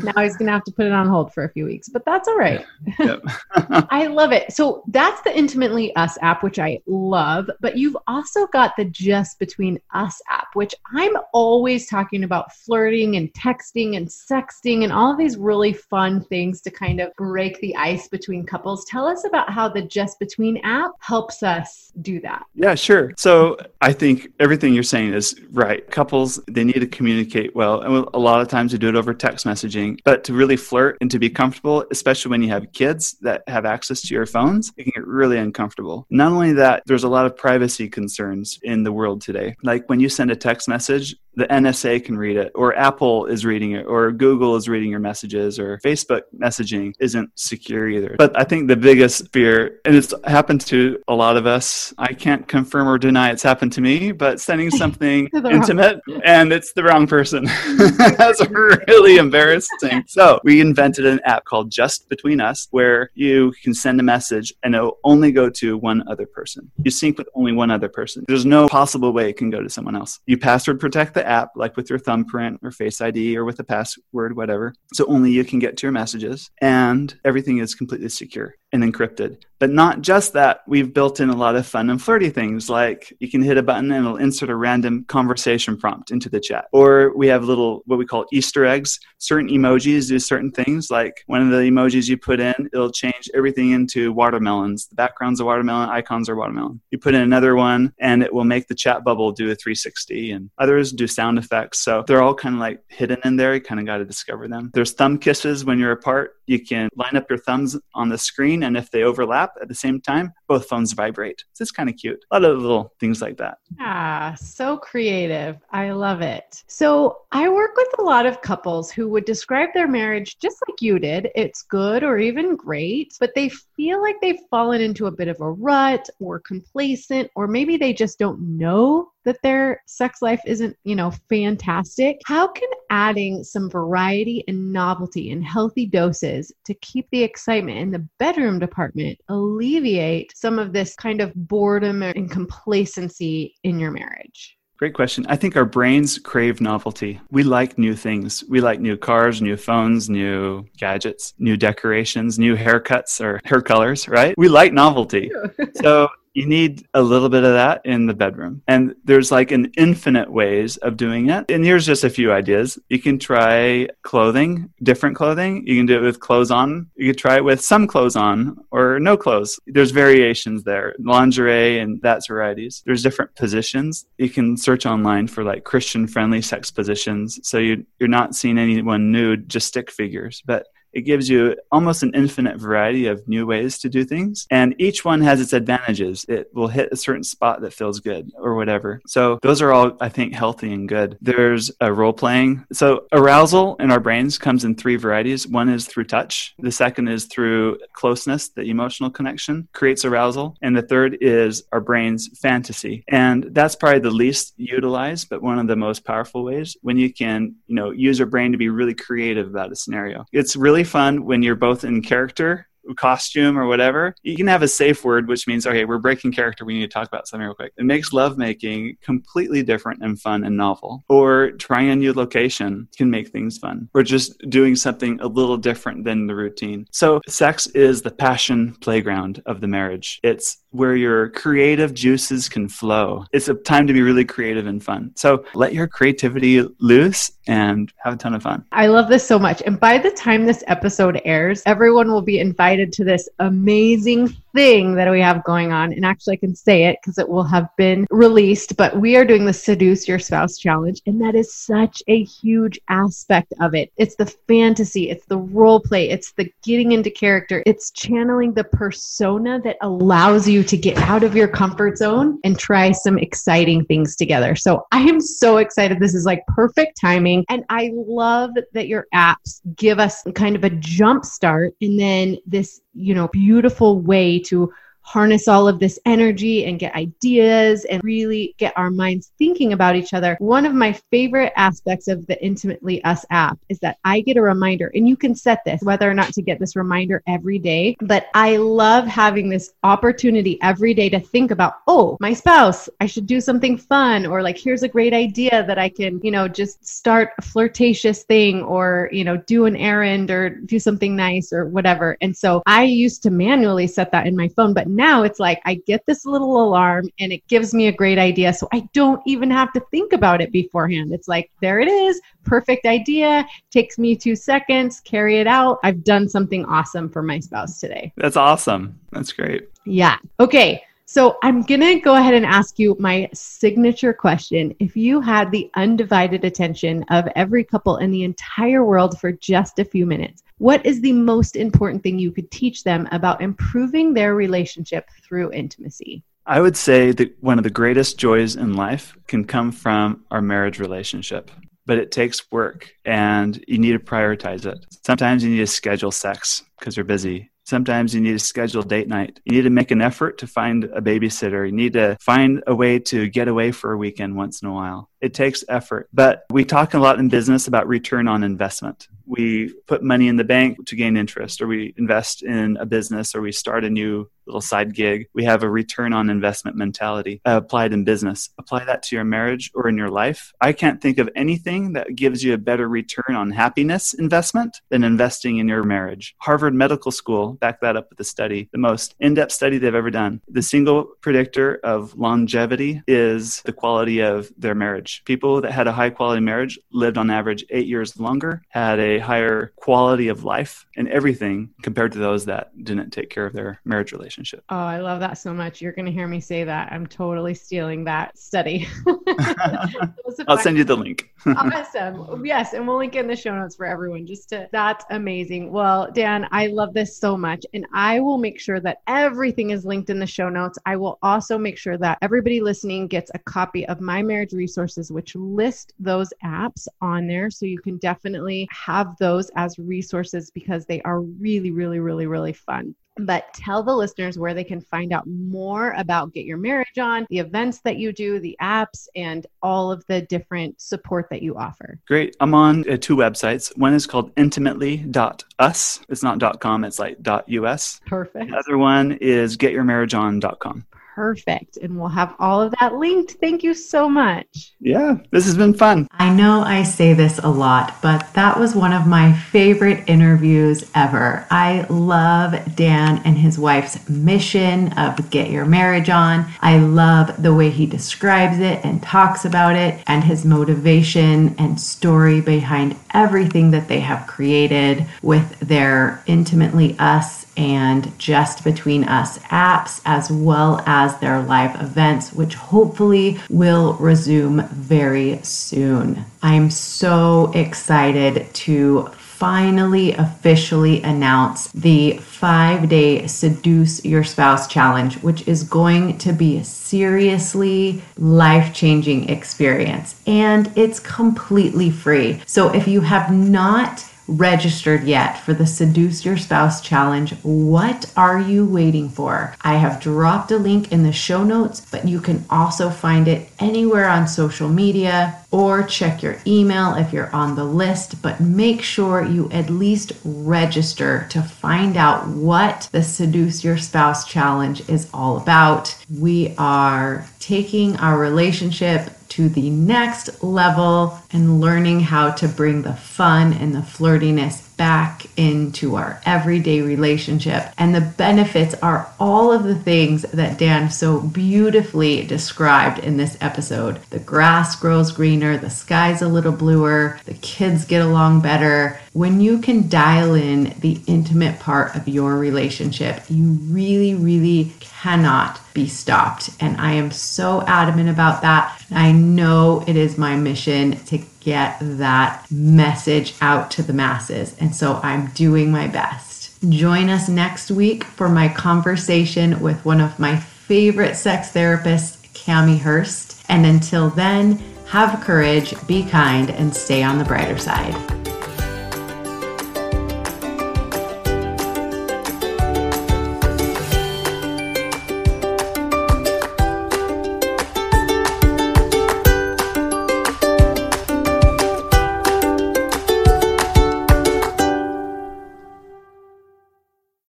now 0.00 0.22
he's 0.22 0.36
going 0.36 0.46
to 0.46 0.52
have 0.52 0.64
to 0.64 0.72
put 0.72 0.86
it 0.86 0.92
on 0.92 1.08
hold 1.08 1.32
for 1.32 1.44
a 1.44 1.50
few 1.50 1.64
weeks, 1.64 1.88
but 1.88 2.04
that's 2.04 2.28
all 2.28 2.36
right. 2.36 2.64
Yep. 2.98 3.22
I 3.90 4.06
love 4.06 4.32
it. 4.32 4.52
So 4.52 4.84
that's 4.88 5.20
the 5.22 5.36
Intimately 5.36 5.94
Us 5.96 6.18
app, 6.22 6.42
which 6.42 6.58
I 6.58 6.80
love, 6.86 7.48
but 7.60 7.76
you've 7.76 7.96
also 8.06 8.46
got 8.48 8.76
the 8.76 8.84
Just 9.14 9.38
Between 9.38 9.78
Us 9.92 10.20
app, 10.28 10.48
which 10.54 10.74
I'm 10.92 11.16
always 11.32 11.86
talking 11.86 12.24
about 12.24 12.52
flirting 12.52 13.14
and 13.14 13.32
texting 13.32 13.96
and 13.96 14.08
sexting 14.08 14.82
and 14.82 14.92
all 14.92 15.16
these 15.16 15.36
really 15.36 15.72
fun 15.72 16.24
things 16.24 16.60
to 16.62 16.70
kind 16.72 17.00
of 17.00 17.14
break 17.16 17.60
the 17.60 17.76
ice 17.76 18.08
between 18.08 18.44
couples. 18.44 18.84
Tell 18.86 19.06
us 19.06 19.24
about 19.24 19.50
how 19.50 19.68
the 19.68 19.82
Just 19.82 20.18
Between 20.18 20.56
app 20.64 20.90
helps 20.98 21.44
us 21.44 21.92
do 22.02 22.20
that. 22.22 22.44
Yeah, 22.56 22.74
sure. 22.74 23.14
So 23.16 23.56
I 23.80 23.92
think 23.92 24.32
everything 24.40 24.74
you're 24.74 24.82
saying 24.82 25.14
is 25.14 25.40
right. 25.52 25.88
Couples, 25.92 26.40
they 26.50 26.64
need 26.64 26.80
to 26.80 26.88
communicate 26.88 27.54
well. 27.54 27.82
And 27.82 28.08
a 28.14 28.18
lot 28.18 28.40
of 28.40 28.48
times 28.48 28.72
they 28.72 28.78
do 28.78 28.88
it 28.88 28.96
over 28.96 29.14
text 29.14 29.46
messaging, 29.46 30.00
but 30.04 30.24
to 30.24 30.32
really 30.32 30.56
flirt 30.56 30.98
and 31.00 31.08
to 31.12 31.20
be 31.20 31.30
comfortable, 31.30 31.84
especially 31.92 32.30
when 32.30 32.42
you 32.42 32.48
have 32.48 32.72
kids 32.72 33.16
that 33.20 33.44
have 33.46 33.64
access 33.64 34.00
to 34.02 34.12
your 34.12 34.26
phones, 34.26 34.72
it 34.76 34.82
can 34.82 34.92
get 34.96 35.06
really 35.06 35.38
uncomfortable. 35.38 36.04
Not 36.10 36.32
only 36.32 36.52
that, 36.54 36.82
there's 36.86 37.04
a 37.04 37.08
lot 37.08 37.26
of 37.26 37.36
privacy 37.36 37.88
concerns 37.88 38.58
in 38.64 38.82
the 38.82 38.90
world 38.90 39.03
today. 39.20 39.54
Like 39.62 39.88
when 39.88 40.00
you 40.00 40.08
send 40.08 40.30
a 40.30 40.36
text 40.36 40.68
message, 40.68 41.14
the 41.36 41.46
NSA 41.46 42.04
can 42.04 42.16
read 42.16 42.36
it, 42.36 42.52
or 42.54 42.76
Apple 42.76 43.26
is 43.26 43.44
reading 43.44 43.72
it, 43.72 43.86
or 43.86 44.12
Google 44.12 44.56
is 44.56 44.68
reading 44.68 44.90
your 44.90 45.00
messages, 45.00 45.58
or 45.58 45.78
Facebook 45.84 46.22
messaging 46.38 46.92
isn't 47.00 47.30
secure 47.34 47.88
either. 47.88 48.14
But 48.16 48.38
I 48.38 48.44
think 48.44 48.68
the 48.68 48.76
biggest 48.76 49.32
fear, 49.32 49.80
and 49.84 49.96
it's 49.96 50.14
happened 50.24 50.60
to 50.62 51.02
a 51.08 51.14
lot 51.14 51.36
of 51.36 51.46
us, 51.46 51.92
I 51.98 52.12
can't 52.12 52.46
confirm 52.46 52.88
or 52.88 52.98
deny 52.98 53.30
it's 53.30 53.42
happened 53.42 53.72
to 53.72 53.80
me, 53.80 54.12
but 54.12 54.40
sending 54.40 54.70
something 54.84 55.28
intimate 55.34 56.00
and 56.24 56.52
it's 56.52 56.72
the 56.72 56.84
wrong 56.84 57.06
person. 57.06 57.44
That's 58.16 58.42
really 58.48 59.16
embarrassing. 59.16 60.04
So 60.14 60.40
we 60.44 60.60
invented 60.60 61.06
an 61.06 61.20
app 61.24 61.44
called 61.44 61.70
Just 61.70 62.08
Between 62.08 62.40
Us 62.40 62.68
where 62.70 63.10
you 63.14 63.52
can 63.62 63.74
send 63.74 63.98
a 63.98 64.02
message 64.02 64.52
and 64.62 64.74
it'll 64.74 64.98
only 65.02 65.32
go 65.32 65.50
to 65.50 65.76
one 65.76 66.06
other 66.08 66.26
person. 66.26 66.70
You 66.82 66.90
sync 66.90 67.18
with 67.18 67.28
only 67.34 67.52
one 67.52 67.70
other 67.70 67.88
person. 67.88 68.24
There's 68.28 68.46
no 68.46 68.68
possible 68.68 68.93
way 69.00 69.30
it 69.30 69.36
can 69.36 69.50
go 69.50 69.62
to 69.62 69.70
someone 69.70 69.96
else. 69.96 70.20
You 70.26 70.38
password 70.38 70.80
protect 70.80 71.14
the 71.14 71.26
app, 71.26 71.50
like 71.56 71.76
with 71.76 71.90
your 71.90 71.98
thumbprint 71.98 72.60
or 72.62 72.70
Face 72.70 73.00
ID 73.00 73.36
or 73.36 73.44
with 73.44 73.58
a 73.60 73.64
password, 73.64 74.36
whatever. 74.36 74.74
So 74.92 75.06
only 75.06 75.30
you 75.30 75.44
can 75.44 75.58
get 75.58 75.76
to 75.78 75.86
your 75.86 75.92
messages, 75.92 76.50
and 76.60 77.14
everything 77.24 77.58
is 77.58 77.74
completely 77.74 78.08
secure 78.08 78.54
and 78.74 78.82
encrypted. 78.82 79.38
But 79.60 79.70
not 79.70 80.02
just 80.02 80.32
that, 80.32 80.60
we've 80.66 80.92
built 80.92 81.20
in 81.20 81.30
a 81.30 81.36
lot 81.36 81.56
of 81.56 81.66
fun 81.66 81.88
and 81.88 82.02
flirty 82.02 82.28
things 82.28 82.68
like 82.68 83.14
you 83.20 83.30
can 83.30 83.40
hit 83.40 83.56
a 83.56 83.62
button 83.62 83.90
and 83.92 84.04
it'll 84.04 84.16
insert 84.18 84.50
a 84.50 84.56
random 84.56 85.04
conversation 85.04 85.76
prompt 85.76 86.10
into 86.10 86.28
the 86.28 86.40
chat. 86.40 86.66
Or 86.72 87.16
we 87.16 87.28
have 87.28 87.44
little, 87.44 87.82
what 87.86 87.98
we 87.98 88.04
call 88.04 88.26
Easter 88.32 88.66
eggs. 88.66 88.98
Certain 89.18 89.48
emojis 89.48 90.08
do 90.08 90.18
certain 90.18 90.50
things. 90.50 90.90
Like 90.90 91.22
one 91.28 91.40
of 91.40 91.50
the 91.50 91.64
emojis 91.70 92.08
you 92.08 92.18
put 92.18 92.40
in, 92.40 92.68
it'll 92.72 92.90
change 92.90 93.30
everything 93.32 93.70
into 93.70 94.12
watermelons. 94.12 94.88
The 94.88 94.96
background's 94.96 95.40
a 95.40 95.44
watermelon, 95.44 95.88
icons 95.88 96.28
are 96.28 96.36
watermelon. 96.36 96.80
You 96.90 96.98
put 96.98 97.14
in 97.14 97.22
another 97.22 97.54
one 97.54 97.94
and 98.00 98.22
it 98.22 98.34
will 98.34 98.44
make 98.44 98.66
the 98.66 98.74
chat 98.74 99.04
bubble 99.04 99.32
do 99.32 99.50
a 99.50 99.54
360 99.54 100.32
and 100.32 100.50
others 100.58 100.92
do 100.92 101.06
sound 101.06 101.38
effects. 101.38 101.80
So 101.80 102.04
they're 102.06 102.22
all 102.22 102.34
kind 102.34 102.56
of 102.56 102.60
like 102.60 102.82
hidden 102.88 103.18
in 103.24 103.36
there. 103.36 103.54
You 103.54 103.60
kind 103.60 103.80
of 103.80 103.86
got 103.86 103.98
to 103.98 104.04
discover 104.04 104.48
them. 104.48 104.72
There's 104.74 104.92
thumb 104.92 105.18
kisses 105.18 105.64
when 105.64 105.78
you're 105.78 105.92
apart. 105.92 106.34
You 106.46 106.62
can 106.62 106.90
line 106.96 107.16
up 107.16 107.30
your 107.30 107.38
thumbs 107.38 107.78
on 107.94 108.10
the 108.10 108.18
screen 108.18 108.63
and 108.64 108.76
if 108.76 108.90
they 108.90 109.02
overlap 109.02 109.52
at 109.60 109.68
the 109.68 109.74
same 109.74 110.00
time, 110.00 110.32
both 110.46 110.68
phones 110.68 110.92
vibrate. 110.92 111.44
So 111.52 111.62
it's 111.62 111.70
kind 111.70 111.88
of 111.88 111.96
cute. 111.96 112.24
A 112.30 112.40
lot 112.40 112.50
of 112.50 112.60
little 112.60 112.92
things 113.00 113.22
like 113.22 113.36
that. 113.38 113.58
Ah, 113.80 114.34
so 114.38 114.76
creative. 114.76 115.56
I 115.70 115.90
love 115.92 116.20
it. 116.20 116.62
So 116.66 117.18
I 117.32 117.48
work 117.48 117.76
with 117.76 117.88
a 117.98 118.02
lot 118.02 118.26
of 118.26 118.42
couples 118.42 118.90
who 118.90 119.08
would 119.08 119.24
describe 119.24 119.70
their 119.74 119.88
marriage 119.88 120.38
just 120.38 120.58
like 120.68 120.80
you 120.80 120.98
did. 120.98 121.28
It's 121.34 121.62
good 121.62 122.02
or 122.02 122.18
even 122.18 122.56
great, 122.56 123.16
but 123.20 123.34
they 123.34 123.48
feel 123.48 124.00
like 124.00 124.20
they've 124.20 124.40
fallen 124.50 124.80
into 124.80 125.06
a 125.06 125.12
bit 125.12 125.28
of 125.28 125.40
a 125.40 125.50
rut 125.50 126.08
or 126.20 126.40
complacent, 126.40 127.30
or 127.34 127.46
maybe 127.46 127.76
they 127.76 127.92
just 127.92 128.18
don't 128.18 128.40
know 128.40 129.10
that 129.24 129.40
their 129.42 129.82
sex 129.86 130.20
life 130.20 130.40
isn't, 130.46 130.76
you 130.84 130.94
know, 130.94 131.12
fantastic. 131.28 132.20
How 132.26 132.46
can 132.46 132.68
adding 132.90 133.42
some 133.42 133.70
variety 133.70 134.44
and 134.46 134.72
novelty 134.72 135.30
in 135.30 135.42
healthy 135.42 135.86
doses 135.86 136.52
to 136.64 136.74
keep 136.74 137.08
the 137.10 137.22
excitement 137.22 137.78
in 137.78 137.90
the 137.90 138.06
bedroom 138.18 138.58
department 138.58 139.18
alleviate 139.28 140.33
some 140.34 140.58
of 140.58 140.72
this 140.72 140.94
kind 140.96 141.20
of 141.20 141.32
boredom 141.34 142.02
and 142.02 142.30
complacency 142.30 143.54
in 143.62 143.78
your 143.78 143.92
marriage? 143.92 144.58
Great 144.76 144.92
question. 144.92 145.24
I 145.28 145.36
think 145.36 145.56
our 145.56 145.64
brains 145.64 146.18
crave 146.18 146.60
novelty. 146.60 147.20
We 147.30 147.44
like 147.44 147.78
new 147.78 147.94
things. 147.94 148.42
We 148.48 148.60
like 148.60 148.80
new 148.80 148.96
cars, 148.96 149.40
new 149.40 149.56
phones, 149.56 150.10
new 150.10 150.66
gadgets, 150.76 151.32
new 151.38 151.56
decorations, 151.56 152.40
new 152.40 152.56
haircuts 152.56 153.20
or 153.20 153.40
hair 153.44 153.62
colors, 153.62 154.08
right? 154.08 154.34
We 154.36 154.48
like 154.48 154.72
novelty. 154.72 155.30
so 155.76 156.08
you 156.34 156.46
need 156.46 156.86
a 156.94 157.02
little 157.02 157.28
bit 157.28 157.44
of 157.44 157.52
that 157.52 157.80
in 157.84 158.06
the 158.06 158.14
bedroom. 158.14 158.62
And 158.66 158.94
there's 159.04 159.30
like 159.30 159.52
an 159.52 159.72
infinite 159.76 160.30
ways 160.30 160.76
of 160.78 160.96
doing 160.96 161.30
it. 161.30 161.50
And 161.50 161.64
here's 161.64 161.86
just 161.86 162.04
a 162.04 162.10
few 162.10 162.32
ideas. 162.32 162.78
You 162.88 162.98
can 162.98 163.18
try 163.18 163.88
clothing, 164.02 164.70
different 164.82 165.16
clothing. 165.16 165.66
You 165.66 165.76
can 165.76 165.86
do 165.86 165.96
it 165.96 166.02
with 166.02 166.20
clothes 166.20 166.50
on. 166.50 166.90
You 166.96 167.08
could 167.12 167.18
try 167.18 167.36
it 167.36 167.44
with 167.44 167.60
some 167.60 167.86
clothes 167.86 168.16
on 168.16 168.56
or 168.72 168.98
no 168.98 169.16
clothes. 169.16 169.58
There's 169.66 169.92
variations 169.92 170.64
there, 170.64 170.94
lingerie 170.98 171.78
and 171.78 172.02
that's 172.02 172.26
varieties. 172.26 172.82
There's 172.84 173.02
different 173.02 173.34
positions. 173.36 174.06
You 174.18 174.28
can 174.28 174.56
search 174.56 174.86
online 174.86 175.28
for 175.28 175.44
like 175.44 175.64
Christian 175.64 176.06
friendly 176.06 176.42
sex 176.42 176.70
positions. 176.70 177.38
So 177.44 177.58
you, 177.58 177.86
you're 178.00 178.08
not 178.08 178.34
seeing 178.34 178.58
anyone 178.58 179.12
nude, 179.12 179.48
just 179.48 179.68
stick 179.68 179.90
figures. 179.90 180.42
But 180.44 180.66
it 180.94 181.02
gives 181.02 181.28
you 181.28 181.56
almost 181.70 182.02
an 182.02 182.12
infinite 182.14 182.58
variety 182.58 183.06
of 183.06 183.26
new 183.28 183.46
ways 183.46 183.78
to 183.78 183.88
do 183.88 184.04
things. 184.04 184.46
And 184.50 184.74
each 184.78 185.04
one 185.04 185.20
has 185.22 185.40
its 185.40 185.52
advantages. 185.52 186.24
It 186.28 186.50
will 186.54 186.68
hit 186.68 186.88
a 186.92 186.96
certain 186.96 187.24
spot 187.24 187.60
that 187.62 187.72
feels 187.72 188.00
good 188.00 188.30
or 188.38 188.54
whatever. 188.54 189.00
So 189.06 189.38
those 189.42 189.60
are 189.62 189.72
all, 189.72 189.96
I 190.00 190.08
think, 190.08 190.34
healthy 190.34 190.72
and 190.72 190.88
good. 190.88 191.18
There's 191.20 191.70
a 191.80 191.92
role 191.92 192.12
playing. 192.12 192.64
So 192.72 193.06
arousal 193.12 193.76
in 193.76 193.90
our 193.90 194.00
brains 194.00 194.38
comes 194.38 194.64
in 194.64 194.74
three 194.74 194.96
varieties. 194.96 195.46
One 195.46 195.68
is 195.68 195.86
through 195.86 196.04
touch. 196.04 196.54
The 196.58 196.72
second 196.72 197.08
is 197.08 197.26
through 197.26 197.78
closeness, 197.92 198.48
the 198.48 198.62
emotional 198.62 199.10
connection 199.10 199.68
creates 199.72 200.04
arousal. 200.04 200.56
And 200.62 200.76
the 200.76 200.82
third 200.82 201.18
is 201.20 201.64
our 201.72 201.80
brain's 201.80 202.38
fantasy. 202.38 203.04
And 203.08 203.48
that's 203.50 203.76
probably 203.76 204.00
the 204.00 204.10
least 204.10 204.54
utilized, 204.56 205.28
but 205.28 205.42
one 205.42 205.58
of 205.58 205.66
the 205.66 205.76
most 205.76 206.04
powerful 206.04 206.44
ways 206.44 206.76
when 206.82 206.96
you 206.96 207.12
can, 207.12 207.54
you 207.66 207.74
know, 207.74 207.90
use 207.90 208.18
your 208.18 208.28
brain 208.28 208.52
to 208.52 208.58
be 208.58 208.68
really 208.68 208.94
creative 208.94 209.46
about 209.46 209.72
a 209.72 209.76
scenario. 209.76 210.24
It's 210.32 210.56
fun 210.84 211.24
when 211.24 211.42
you're 211.42 211.54
both 211.54 211.84
in 211.84 212.02
character 212.02 212.68
costume 212.96 213.58
or 213.58 213.66
whatever, 213.66 214.14
you 214.22 214.36
can 214.36 214.46
have 214.46 214.62
a 214.62 214.68
safe 214.68 215.04
word, 215.04 215.28
which 215.28 215.46
means, 215.46 215.66
okay, 215.66 215.84
we're 215.84 215.98
breaking 215.98 216.32
character. 216.32 216.64
We 216.64 216.74
need 216.74 216.80
to 216.80 216.88
talk 216.88 217.08
about 217.08 217.26
something 217.26 217.46
real 217.46 217.54
quick. 217.54 217.72
It 217.78 217.84
makes 217.84 218.12
lovemaking 218.12 218.98
completely 219.00 219.62
different 219.62 220.02
and 220.02 220.20
fun 220.20 220.44
and 220.44 220.56
novel. 220.56 221.04
Or 221.08 221.52
trying 221.52 221.90
a 221.90 221.96
new 221.96 222.12
location 222.12 222.88
can 222.96 223.10
make 223.10 223.28
things 223.28 223.56
fun. 223.56 223.88
Or 223.94 224.02
just 224.02 224.38
doing 224.50 224.76
something 224.76 225.18
a 225.20 225.26
little 225.26 225.56
different 225.56 226.04
than 226.04 226.26
the 226.26 226.34
routine. 226.34 226.86
So, 226.90 227.20
sex 227.26 227.66
is 227.68 228.02
the 228.02 228.10
passion 228.10 228.74
playground 228.80 229.42
of 229.46 229.60
the 229.60 229.68
marriage. 229.68 230.20
It's 230.22 230.58
where 230.70 230.96
your 230.96 231.30
creative 231.30 231.94
juices 231.94 232.48
can 232.48 232.68
flow. 232.68 233.24
It's 233.32 233.48
a 233.48 233.54
time 233.54 233.86
to 233.86 233.92
be 233.92 234.02
really 234.02 234.24
creative 234.24 234.66
and 234.66 234.82
fun. 234.82 235.12
So, 235.14 235.44
let 235.54 235.72
your 235.72 235.86
creativity 235.86 236.66
loose 236.80 237.30
and 237.46 237.92
have 238.02 238.14
a 238.14 238.16
ton 238.16 238.34
of 238.34 238.42
fun. 238.42 238.64
I 238.72 238.86
love 238.86 239.08
this 239.08 239.26
so 239.26 239.38
much. 239.38 239.62
And 239.66 239.78
by 239.78 239.98
the 239.98 240.10
time 240.10 240.46
this 240.46 240.64
episode 240.66 241.20
airs, 241.24 241.62
everyone 241.66 242.10
will 242.10 242.22
be 242.22 242.38
invited 242.38 242.92
to 242.94 243.04
this 243.04 243.28
amazing 243.38 244.34
thing 244.54 244.94
that 244.94 245.10
we 245.10 245.20
have 245.20 245.44
going 245.44 245.72
on. 245.72 245.92
And 245.92 246.04
actually, 246.04 246.34
I 246.34 246.38
can 246.38 246.54
say 246.54 246.84
it 246.84 246.96
because 247.02 247.18
it 247.18 247.28
will 247.28 247.44
have 247.44 247.68
been 247.76 248.06
released, 248.10 248.76
but 248.76 248.98
we 248.98 249.16
are 249.16 249.24
doing 249.24 249.44
the 249.44 249.52
Seduce 249.52 250.08
Your 250.08 250.18
Spouse 250.18 250.56
Challenge. 250.56 251.00
And 251.06 251.20
that 251.20 251.34
is 251.34 251.52
such 251.54 252.02
a 252.06 252.24
huge 252.24 252.78
aspect 252.88 253.52
of 253.60 253.74
it. 253.74 253.92
It's 253.96 254.14
the 254.14 254.26
fantasy, 254.48 255.10
it's 255.10 255.26
the 255.26 255.38
role 255.38 255.80
play, 255.80 256.08
it's 256.08 256.32
the 256.32 256.50
getting 256.62 256.92
into 256.92 257.10
character, 257.10 257.62
it's 257.66 257.90
channeling 257.90 258.54
the 258.54 258.64
persona 258.64 259.60
that 259.62 259.76
allows 259.82 260.48
you 260.48 260.62
to 260.62 260.76
get 260.76 260.96
out 260.98 261.24
of 261.24 261.34
your 261.34 261.48
comfort 261.48 261.98
zone 261.98 262.38
and 262.44 262.58
try 262.58 262.92
some 262.92 263.18
exciting 263.18 263.84
things 263.86 264.16
together. 264.16 264.54
So 264.54 264.86
I 264.92 265.00
am 265.00 265.20
so 265.20 265.58
excited. 265.58 265.98
This 265.98 266.14
is 266.14 266.24
like 266.24 266.46
perfect 266.46 266.98
timing. 267.00 267.44
And 267.48 267.64
I 267.68 267.90
love 267.94 268.52
that 268.72 268.88
your 268.88 269.06
apps 269.14 269.60
give 269.76 269.98
us 269.98 270.22
kind 270.34 270.54
of 270.54 270.64
a 270.64 270.70
jump 270.70 271.24
start 271.24 271.74
and 271.80 271.98
then 271.98 272.38
this 272.46 272.80
you 272.94 273.14
know, 273.14 273.28
beautiful 273.28 274.00
way 274.00 274.38
to 274.40 274.72
harness 275.04 275.48
all 275.48 275.68
of 275.68 275.78
this 275.78 275.98
energy 276.06 276.64
and 276.64 276.78
get 276.78 276.94
ideas 276.94 277.84
and 277.84 278.02
really 278.02 278.54
get 278.58 278.72
our 278.76 278.90
minds 278.90 279.32
thinking 279.38 279.72
about 279.74 279.94
each 279.96 280.14
other. 280.14 280.36
One 280.40 280.64
of 280.64 280.74
my 280.74 280.92
favorite 281.10 281.52
aspects 281.56 282.08
of 282.08 282.26
the 282.26 282.42
Intimately 282.42 283.04
Us 283.04 283.24
app 283.30 283.58
is 283.68 283.78
that 283.80 283.98
I 284.04 284.20
get 284.20 284.38
a 284.38 284.42
reminder, 284.42 284.90
and 284.94 285.06
you 285.06 285.16
can 285.16 285.34
set 285.34 285.62
this 285.64 285.82
whether 285.82 286.10
or 286.10 286.14
not 286.14 286.32
to 286.32 286.42
get 286.42 286.58
this 286.58 286.74
reminder 286.74 287.22
every 287.26 287.58
day. 287.58 287.96
But 288.00 288.28
I 288.34 288.56
love 288.56 289.06
having 289.06 289.48
this 289.48 289.72
opportunity 289.82 290.58
every 290.62 290.94
day 290.94 291.10
to 291.10 291.20
think 291.20 291.50
about, 291.50 291.74
oh, 291.86 292.16
my 292.18 292.32
spouse, 292.32 292.88
I 293.00 293.06
should 293.06 293.26
do 293.26 293.40
something 293.40 293.76
fun, 293.76 294.24
or 294.26 294.42
like, 294.42 294.58
here's 294.58 294.82
a 294.82 294.88
great 294.88 295.12
idea 295.12 295.64
that 295.66 295.78
I 295.78 295.90
can, 295.90 296.18
you 296.22 296.30
know, 296.30 296.48
just 296.48 296.84
start 296.86 297.32
a 297.38 297.42
flirtatious 297.42 298.24
thing, 298.24 298.62
or, 298.62 299.10
you 299.12 299.24
know, 299.24 299.36
do 299.36 299.66
an 299.66 299.76
errand 299.76 300.30
or 300.30 300.48
do 300.48 300.78
something 300.78 301.14
nice 301.14 301.52
or 301.52 301.66
whatever. 301.66 302.16
And 302.22 302.34
so 302.34 302.62
I 302.66 302.84
used 302.84 303.22
to 303.24 303.30
manually 303.30 303.86
set 303.86 304.10
that 304.12 304.26
in 304.26 304.34
my 304.34 304.48
phone, 304.48 304.72
but 304.72 304.88
now 304.94 305.22
it's 305.22 305.40
like 305.40 305.60
I 305.64 305.74
get 305.86 306.06
this 306.06 306.24
little 306.24 306.62
alarm 306.62 307.10
and 307.18 307.32
it 307.32 307.46
gives 307.48 307.74
me 307.74 307.88
a 307.88 307.92
great 307.92 308.18
idea. 308.18 308.52
So 308.52 308.68
I 308.72 308.88
don't 308.92 309.20
even 309.26 309.50
have 309.50 309.72
to 309.72 309.80
think 309.90 310.12
about 310.12 310.40
it 310.40 310.52
beforehand. 310.52 311.12
It's 311.12 311.28
like, 311.28 311.50
there 311.60 311.80
it 311.80 311.88
is, 311.88 312.20
perfect 312.44 312.86
idea, 312.86 313.46
takes 313.70 313.98
me 313.98 314.16
two 314.16 314.36
seconds, 314.36 315.00
carry 315.00 315.38
it 315.38 315.46
out. 315.46 315.78
I've 315.82 316.04
done 316.04 316.28
something 316.28 316.64
awesome 316.66 317.08
for 317.08 317.22
my 317.22 317.40
spouse 317.40 317.80
today. 317.80 318.12
That's 318.16 318.36
awesome. 318.36 318.98
That's 319.12 319.32
great. 319.32 319.68
Yeah. 319.84 320.18
Okay. 320.40 320.82
So 321.06 321.36
I'm 321.42 321.62
going 321.62 321.80
to 321.80 322.00
go 322.00 322.14
ahead 322.14 322.34
and 322.34 322.46
ask 322.46 322.78
you 322.78 322.96
my 322.98 323.28
signature 323.34 324.12
question. 324.12 324.74
If 324.80 324.96
you 324.96 325.20
had 325.20 325.50
the 325.50 325.70
undivided 325.74 326.44
attention 326.44 327.04
of 327.10 327.28
every 327.36 327.62
couple 327.62 327.98
in 327.98 328.10
the 328.10 328.24
entire 328.24 328.84
world 328.84 329.20
for 329.20 329.30
just 329.32 329.78
a 329.78 329.84
few 329.84 330.06
minutes, 330.06 330.42
what 330.58 330.84
is 330.86 331.00
the 331.00 331.12
most 331.12 331.56
important 331.56 332.02
thing 332.02 332.18
you 332.18 332.32
could 332.32 332.50
teach 332.50 332.84
them 332.84 333.06
about 333.12 333.42
improving 333.42 334.14
their 334.14 334.34
relationship 334.34 335.08
through 335.22 335.52
intimacy? 335.52 336.22
I 336.46 336.60
would 336.60 336.76
say 336.76 337.12
that 337.12 337.42
one 337.42 337.58
of 337.58 337.64
the 337.64 337.70
greatest 337.70 338.18
joys 338.18 338.56
in 338.56 338.74
life 338.74 339.16
can 339.26 339.44
come 339.44 339.72
from 339.72 340.24
our 340.30 340.42
marriage 340.42 340.78
relationship 340.78 341.50
but 341.86 341.98
it 341.98 342.10
takes 342.10 342.50
work 342.50 342.90
and 343.04 343.62
you 343.68 343.78
need 343.78 343.92
to 343.92 343.98
prioritize 343.98 344.66
it. 344.66 344.84
Sometimes 345.04 345.44
you 345.44 345.50
need 345.50 345.58
to 345.58 345.66
schedule 345.66 346.10
sex 346.10 346.62
because 346.78 346.96
you're 346.96 347.04
busy. 347.04 347.50
Sometimes 347.64 348.14
you 348.14 348.20
need 348.20 348.32
to 348.32 348.38
schedule 348.38 348.82
date 348.82 349.08
night. 349.08 349.40
You 349.44 349.52
need 349.56 349.62
to 349.62 349.70
make 349.70 349.90
an 349.90 350.02
effort 350.02 350.38
to 350.38 350.46
find 350.46 350.84
a 350.84 351.00
babysitter. 351.00 351.66
You 351.66 351.72
need 351.72 351.94
to 351.94 352.16
find 352.20 352.62
a 352.66 352.74
way 352.74 352.98
to 352.98 353.28
get 353.28 353.48
away 353.48 353.72
for 353.72 353.92
a 353.92 353.96
weekend 353.96 354.36
once 354.36 354.60
in 354.62 354.68
a 354.68 354.72
while. 354.72 355.10
It 355.24 355.32
takes 355.32 355.64
effort. 355.70 356.10
But 356.12 356.44
we 356.50 356.66
talk 356.66 356.92
a 356.92 356.98
lot 356.98 357.18
in 357.18 357.30
business 357.30 357.66
about 357.66 357.88
return 357.88 358.28
on 358.28 358.44
investment. 358.44 359.08
We 359.24 359.72
put 359.86 360.02
money 360.02 360.28
in 360.28 360.36
the 360.36 360.44
bank 360.44 360.86
to 360.86 360.96
gain 360.96 361.16
interest, 361.16 361.62
or 361.62 361.66
we 361.66 361.94
invest 361.96 362.42
in 362.42 362.76
a 362.76 362.84
business, 362.84 363.34
or 363.34 363.40
we 363.40 363.52
start 363.52 363.84
a 363.84 363.90
new 363.90 364.28
little 364.46 364.60
side 364.60 364.94
gig. 364.94 365.26
We 365.32 365.44
have 365.44 365.62
a 365.62 365.70
return 365.70 366.12
on 366.12 366.30
investment 366.30 366.76
mentality 366.76 367.40
uh, 367.46 367.60
applied 367.62 367.92
in 367.92 368.04
business. 368.04 368.50
Apply 368.58 368.84
that 368.84 369.02
to 369.04 369.16
your 369.16 369.24
marriage 369.24 369.70
or 369.74 369.88
in 369.88 369.96
your 369.96 370.10
life. 370.10 370.52
I 370.60 370.72
can't 370.72 371.00
think 371.00 371.18
of 371.18 371.30
anything 371.34 371.94
that 371.94 372.14
gives 372.14 372.44
you 372.44 372.52
a 372.54 372.58
better 372.58 372.88
return 372.88 373.36
on 373.36 373.50
happiness 373.50 374.14
investment 374.14 374.80
than 374.90 375.04
investing 375.04 375.58
in 375.58 375.68
your 375.68 375.82
marriage. 375.82 376.34
Harvard 376.38 376.74
Medical 376.74 377.10
School 377.10 377.54
backed 377.54 377.80
that 377.80 377.96
up 377.96 378.10
with 378.10 378.20
a 378.20 378.24
study, 378.24 378.68
the 378.72 378.78
most 378.78 379.14
in 379.20 379.34
depth 379.34 379.52
study 379.52 379.78
they've 379.78 379.94
ever 379.94 380.10
done. 380.10 380.40
The 380.48 380.62
single 380.62 381.04
predictor 381.20 381.80
of 381.82 382.14
longevity 382.14 383.02
is 383.06 383.62
the 383.62 383.72
quality 383.72 384.20
of 384.20 384.52
their 384.58 384.74
marriage 384.74 385.13
marriage. 385.14 385.24
People 385.24 385.60
that 385.60 385.72
had 385.72 385.86
a 385.86 385.92
high 385.92 386.10
quality 386.10 386.40
marriage 386.40 386.78
lived 386.92 387.18
on 387.18 387.30
average 387.30 387.64
eight 387.70 387.86
years 387.86 388.18
longer, 388.18 388.62
had 388.70 388.98
a 388.98 389.18
higher 389.18 389.72
quality 389.76 390.28
of 390.28 390.44
life 390.44 390.86
and 390.96 391.08
everything 391.08 391.70
compared 391.82 392.12
to 392.12 392.18
those 392.18 392.44
that 392.46 392.70
didn't 392.84 393.10
take 393.10 393.30
care 393.30 393.46
of 393.46 393.52
their 393.52 393.80
marriage 393.84 394.12
relationship. 394.12 394.64
Oh, 394.70 394.76
I 394.76 395.00
love 395.00 395.20
that 395.20 395.38
so 395.38 395.52
much. 395.52 395.80
You're 395.80 395.92
going 395.92 396.06
to 396.06 396.12
hear 396.12 396.28
me 396.28 396.40
say 396.40 396.64
that. 396.64 396.92
I'm 396.92 397.06
totally 397.06 397.54
stealing 397.54 398.04
that 398.04 398.38
study. 398.38 398.86
I'll 400.48 400.58
send 400.58 400.76
you 400.76 400.84
the 400.84 400.96
link. 400.96 401.30
awesome. 401.46 402.44
Yes. 402.44 402.74
And 402.74 402.86
we'll 402.86 402.98
link 402.98 403.16
in 403.16 403.26
the 403.26 403.36
show 403.36 403.54
notes 403.54 403.76
for 403.76 403.86
everyone. 403.86 404.26
Just 404.26 404.48
to, 404.50 404.68
that's 404.72 405.04
amazing. 405.10 405.72
Well, 405.72 406.10
Dan, 406.12 406.48
I 406.50 406.68
love 406.68 406.94
this 406.94 407.16
so 407.16 407.36
much. 407.36 407.64
And 407.74 407.86
I 407.92 408.20
will 408.20 408.38
make 408.38 408.58
sure 408.58 408.80
that 408.80 408.98
everything 409.06 409.70
is 409.70 409.84
linked 409.84 410.10
in 410.10 410.18
the 410.18 410.26
show 410.26 410.48
notes. 410.48 410.78
I 410.86 410.96
will 410.96 411.18
also 411.22 411.58
make 411.58 411.78
sure 411.78 411.98
that 411.98 412.18
everybody 412.22 412.60
listening 412.60 413.06
gets 413.06 413.30
a 413.34 413.38
copy 413.38 413.86
of 413.86 414.00
my 414.00 414.22
marriage 414.22 414.52
resources 414.52 415.03
resources, 415.04 415.12
which 415.12 415.34
list 415.36 415.92
those 415.98 416.32
apps 416.44 416.86
on 417.00 417.26
there. 417.26 417.50
So 417.50 417.66
you 417.66 417.78
can 417.78 417.98
definitely 417.98 418.68
have 418.70 419.16
those 419.18 419.50
as 419.56 419.78
resources 419.78 420.50
because 420.50 420.86
they 420.86 421.00
are 421.02 421.20
really, 421.20 421.70
really, 421.70 422.00
really, 422.00 422.26
really 422.26 422.52
fun 422.52 422.94
but 423.16 423.44
tell 423.54 423.84
the 423.84 423.94
listeners 423.94 424.40
where 424.40 424.54
they 424.54 424.64
can 424.64 424.80
find 424.80 425.12
out 425.12 425.24
more 425.24 425.92
about 425.92 426.32
Get 426.32 426.46
Your 426.46 426.56
Marriage 426.56 426.98
On, 426.98 427.24
the 427.30 427.38
events 427.38 427.80
that 427.82 427.96
you 427.96 428.12
do, 428.12 428.40
the 428.40 428.56
apps, 428.60 429.06
and 429.14 429.46
all 429.62 429.92
of 429.92 430.04
the 430.08 430.22
different 430.22 430.80
support 430.80 431.28
that 431.30 431.40
you 431.40 431.56
offer. 431.56 432.00
Great. 432.08 432.34
I'm 432.40 432.54
on 432.54 432.80
uh, 432.90 432.96
two 432.96 433.14
websites. 433.14 433.70
One 433.78 433.94
is 433.94 434.08
called 434.08 434.32
intimately.us. 434.36 436.00
It's 436.08 436.22
not 436.24 436.60
.com, 436.60 436.82
it's 436.82 436.98
like 436.98 437.16
.us. 437.24 438.00
Perfect. 438.04 438.50
The 438.50 438.56
other 438.56 438.78
one 438.78 439.12
is 439.20 439.56
getyourmarriageon.com 439.56 440.84
perfect. 441.14 441.76
And 441.76 441.98
we'll 441.98 442.08
have 442.08 442.34
all 442.38 442.60
of 442.60 442.74
that 442.80 442.94
linked. 442.94 443.32
Thank 443.32 443.62
you 443.62 443.72
so 443.72 444.08
much. 444.08 444.72
Yeah, 444.80 445.18
this 445.30 445.46
has 445.46 445.56
been 445.56 445.74
fun. 445.74 446.08
I 446.12 446.34
know 446.34 446.62
I 446.62 446.82
say 446.82 447.14
this 447.14 447.38
a 447.38 447.48
lot, 447.48 447.94
but 448.02 448.32
that 448.34 448.58
was 448.58 448.74
one 448.74 448.92
of 448.92 449.06
my 449.06 449.32
favorite 449.32 450.08
interviews 450.08 450.90
ever. 450.94 451.46
I 451.50 451.86
love 451.88 452.74
Dan 452.74 453.22
and 453.24 453.38
his 453.38 453.58
wife's 453.58 454.08
mission 454.08 454.92
of 454.94 455.30
Get 455.30 455.50
Your 455.50 455.64
Marriage 455.64 456.10
On. 456.10 456.46
I 456.60 456.78
love 456.78 457.40
the 457.40 457.54
way 457.54 457.70
he 457.70 457.86
describes 457.86 458.58
it 458.58 458.84
and 458.84 459.02
talks 459.02 459.44
about 459.44 459.76
it 459.76 460.02
and 460.06 460.24
his 460.24 460.44
motivation 460.44 461.54
and 461.58 461.80
story 461.80 462.40
behind 462.40 462.96
everything 463.12 463.70
that 463.70 463.88
they 463.88 464.00
have 464.00 464.26
created 464.26 465.06
with 465.22 465.60
their 465.60 466.22
Intimately 466.26 466.96
Us 466.98 467.43
and 467.56 468.16
Just 468.18 468.64
Between 468.64 469.04
Us 469.04 469.38
apps, 469.40 470.00
as 470.04 470.30
well 470.30 470.82
as 470.86 471.18
their 471.18 471.42
live 471.42 471.80
events, 471.80 472.32
which 472.32 472.54
hopefully 472.54 473.40
will 473.48 473.94
resume 473.94 474.66
very 474.68 475.40
soon. 475.42 476.24
I'm 476.42 476.70
so 476.70 477.52
excited 477.54 478.52
to 478.54 479.10
finally 479.34 480.12
officially 480.12 481.02
announce 481.02 481.68
the 481.72 482.16
five 482.18 482.88
day 482.88 483.26
Seduce 483.26 484.04
Your 484.04 484.22
Spouse 484.22 484.68
Challenge, 484.68 485.16
which 485.16 485.46
is 485.48 485.64
going 485.64 486.18
to 486.18 486.32
be 486.32 486.58
a 486.58 486.64
seriously 486.64 488.00
life 488.16 488.72
changing 488.72 489.28
experience. 489.28 490.14
And 490.26 490.70
it's 490.76 491.00
completely 491.00 491.90
free. 491.90 492.40
So 492.46 492.72
if 492.72 492.86
you 492.86 493.00
have 493.00 493.34
not 493.34 494.04
registered 494.26 495.04
yet 495.04 495.38
for 495.38 495.54
the 495.54 495.66
Seduce 495.66 496.24
Your 496.24 496.36
Spouse 496.36 496.80
Challenge, 496.80 497.34
what 497.42 498.10
are 498.16 498.40
you 498.40 498.64
waiting 498.64 499.08
for? 499.08 499.54
I 499.62 499.74
have 499.74 500.00
dropped 500.00 500.50
a 500.50 500.56
link 500.56 500.92
in 500.92 501.02
the 501.02 501.12
show 501.12 501.44
notes, 501.44 501.80
but 501.90 502.08
you 502.08 502.20
can 502.20 502.44
also 502.48 502.90
find 502.90 503.28
it 503.28 503.48
anywhere 503.58 504.08
on 504.08 504.28
social 504.28 504.68
media 504.68 505.36
or 505.50 505.82
check 505.82 506.22
your 506.22 506.38
email 506.46 506.94
if 506.94 507.12
you're 507.12 507.34
on 507.34 507.54
the 507.54 507.64
list. 507.64 508.20
But 508.22 508.40
make 508.40 508.82
sure 508.82 509.24
you 509.24 509.50
at 509.50 509.70
least 509.70 510.12
register 510.24 511.26
to 511.30 511.42
find 511.42 511.96
out 511.96 512.26
what 512.26 512.88
the 512.92 513.02
Seduce 513.02 513.62
Your 513.62 513.78
Spouse 513.78 514.26
Challenge 514.26 514.88
is 514.88 515.08
all 515.14 515.36
about. 515.36 515.96
We 516.10 516.54
are 516.58 517.26
taking 517.38 517.96
our 517.98 518.18
relationship 518.18 519.10
to 519.34 519.48
the 519.48 519.68
next 519.68 520.44
level 520.44 521.18
and 521.32 521.60
learning 521.60 521.98
how 521.98 522.30
to 522.30 522.46
bring 522.46 522.82
the 522.82 522.92
fun 522.94 523.52
and 523.52 523.74
the 523.74 523.80
flirtiness 523.80 524.64
back 524.76 525.26
into 525.36 525.96
our 525.96 526.20
everyday 526.24 526.80
relationship. 526.80 527.64
And 527.76 527.92
the 527.92 528.00
benefits 528.00 528.76
are 528.76 529.12
all 529.18 529.50
of 529.50 529.64
the 529.64 529.74
things 529.74 530.22
that 530.22 530.56
Dan 530.56 530.88
so 530.88 531.18
beautifully 531.18 532.24
described 532.24 533.00
in 533.00 533.16
this 533.16 533.36
episode. 533.40 534.00
The 534.10 534.20
grass 534.20 534.76
grows 534.76 535.10
greener, 535.10 535.58
the 535.58 535.68
sky's 535.68 536.22
a 536.22 536.28
little 536.28 536.52
bluer, 536.52 537.18
the 537.24 537.34
kids 537.34 537.84
get 537.84 538.02
along 538.02 538.40
better. 538.40 539.00
When 539.14 539.40
you 539.40 539.58
can 539.58 539.88
dial 539.88 540.34
in 540.34 540.76
the 540.78 541.00
intimate 541.08 541.58
part 541.58 541.96
of 541.96 542.06
your 542.06 542.36
relationship, 542.36 543.24
you 543.28 543.58
really, 543.62 544.14
really 544.14 544.72
cannot 544.78 545.58
be 545.74 545.88
stopped. 545.88 546.50
And 546.60 546.76
I 546.78 546.92
am 546.92 547.10
so 547.10 547.62
adamant 547.66 548.08
about 548.08 548.40
that. 548.42 548.80
I 548.90 549.12
know 549.12 549.84
it 549.86 549.96
is 549.96 550.16
my 550.16 550.36
mission 550.36 550.92
to 551.06 551.20
get 551.40 551.76
that 551.80 552.46
message 552.50 553.34
out 553.40 553.70
to 553.72 553.82
the 553.82 553.92
masses. 553.92 554.56
And 554.58 554.74
so 554.74 555.00
I'm 555.02 555.26
doing 555.32 555.70
my 555.70 555.88
best. 555.88 556.56
Join 556.70 557.10
us 557.10 557.28
next 557.28 557.70
week 557.70 558.04
for 558.04 558.28
my 558.28 558.48
conversation 558.48 559.60
with 559.60 559.84
one 559.84 560.00
of 560.00 560.18
my 560.18 560.36
favorite 560.36 561.16
sex 561.16 561.50
therapists, 561.50 562.16
Cami 562.32 562.78
Hurst. 562.78 563.44
And 563.50 563.66
until 563.66 564.08
then, 564.08 564.62
have 564.86 565.20
courage, 565.22 565.74
be 565.86 566.04
kind, 566.04 566.50
and 566.50 566.74
stay 566.74 567.02
on 567.02 567.18
the 567.18 567.24
brighter 567.24 567.58
side. 567.58 567.94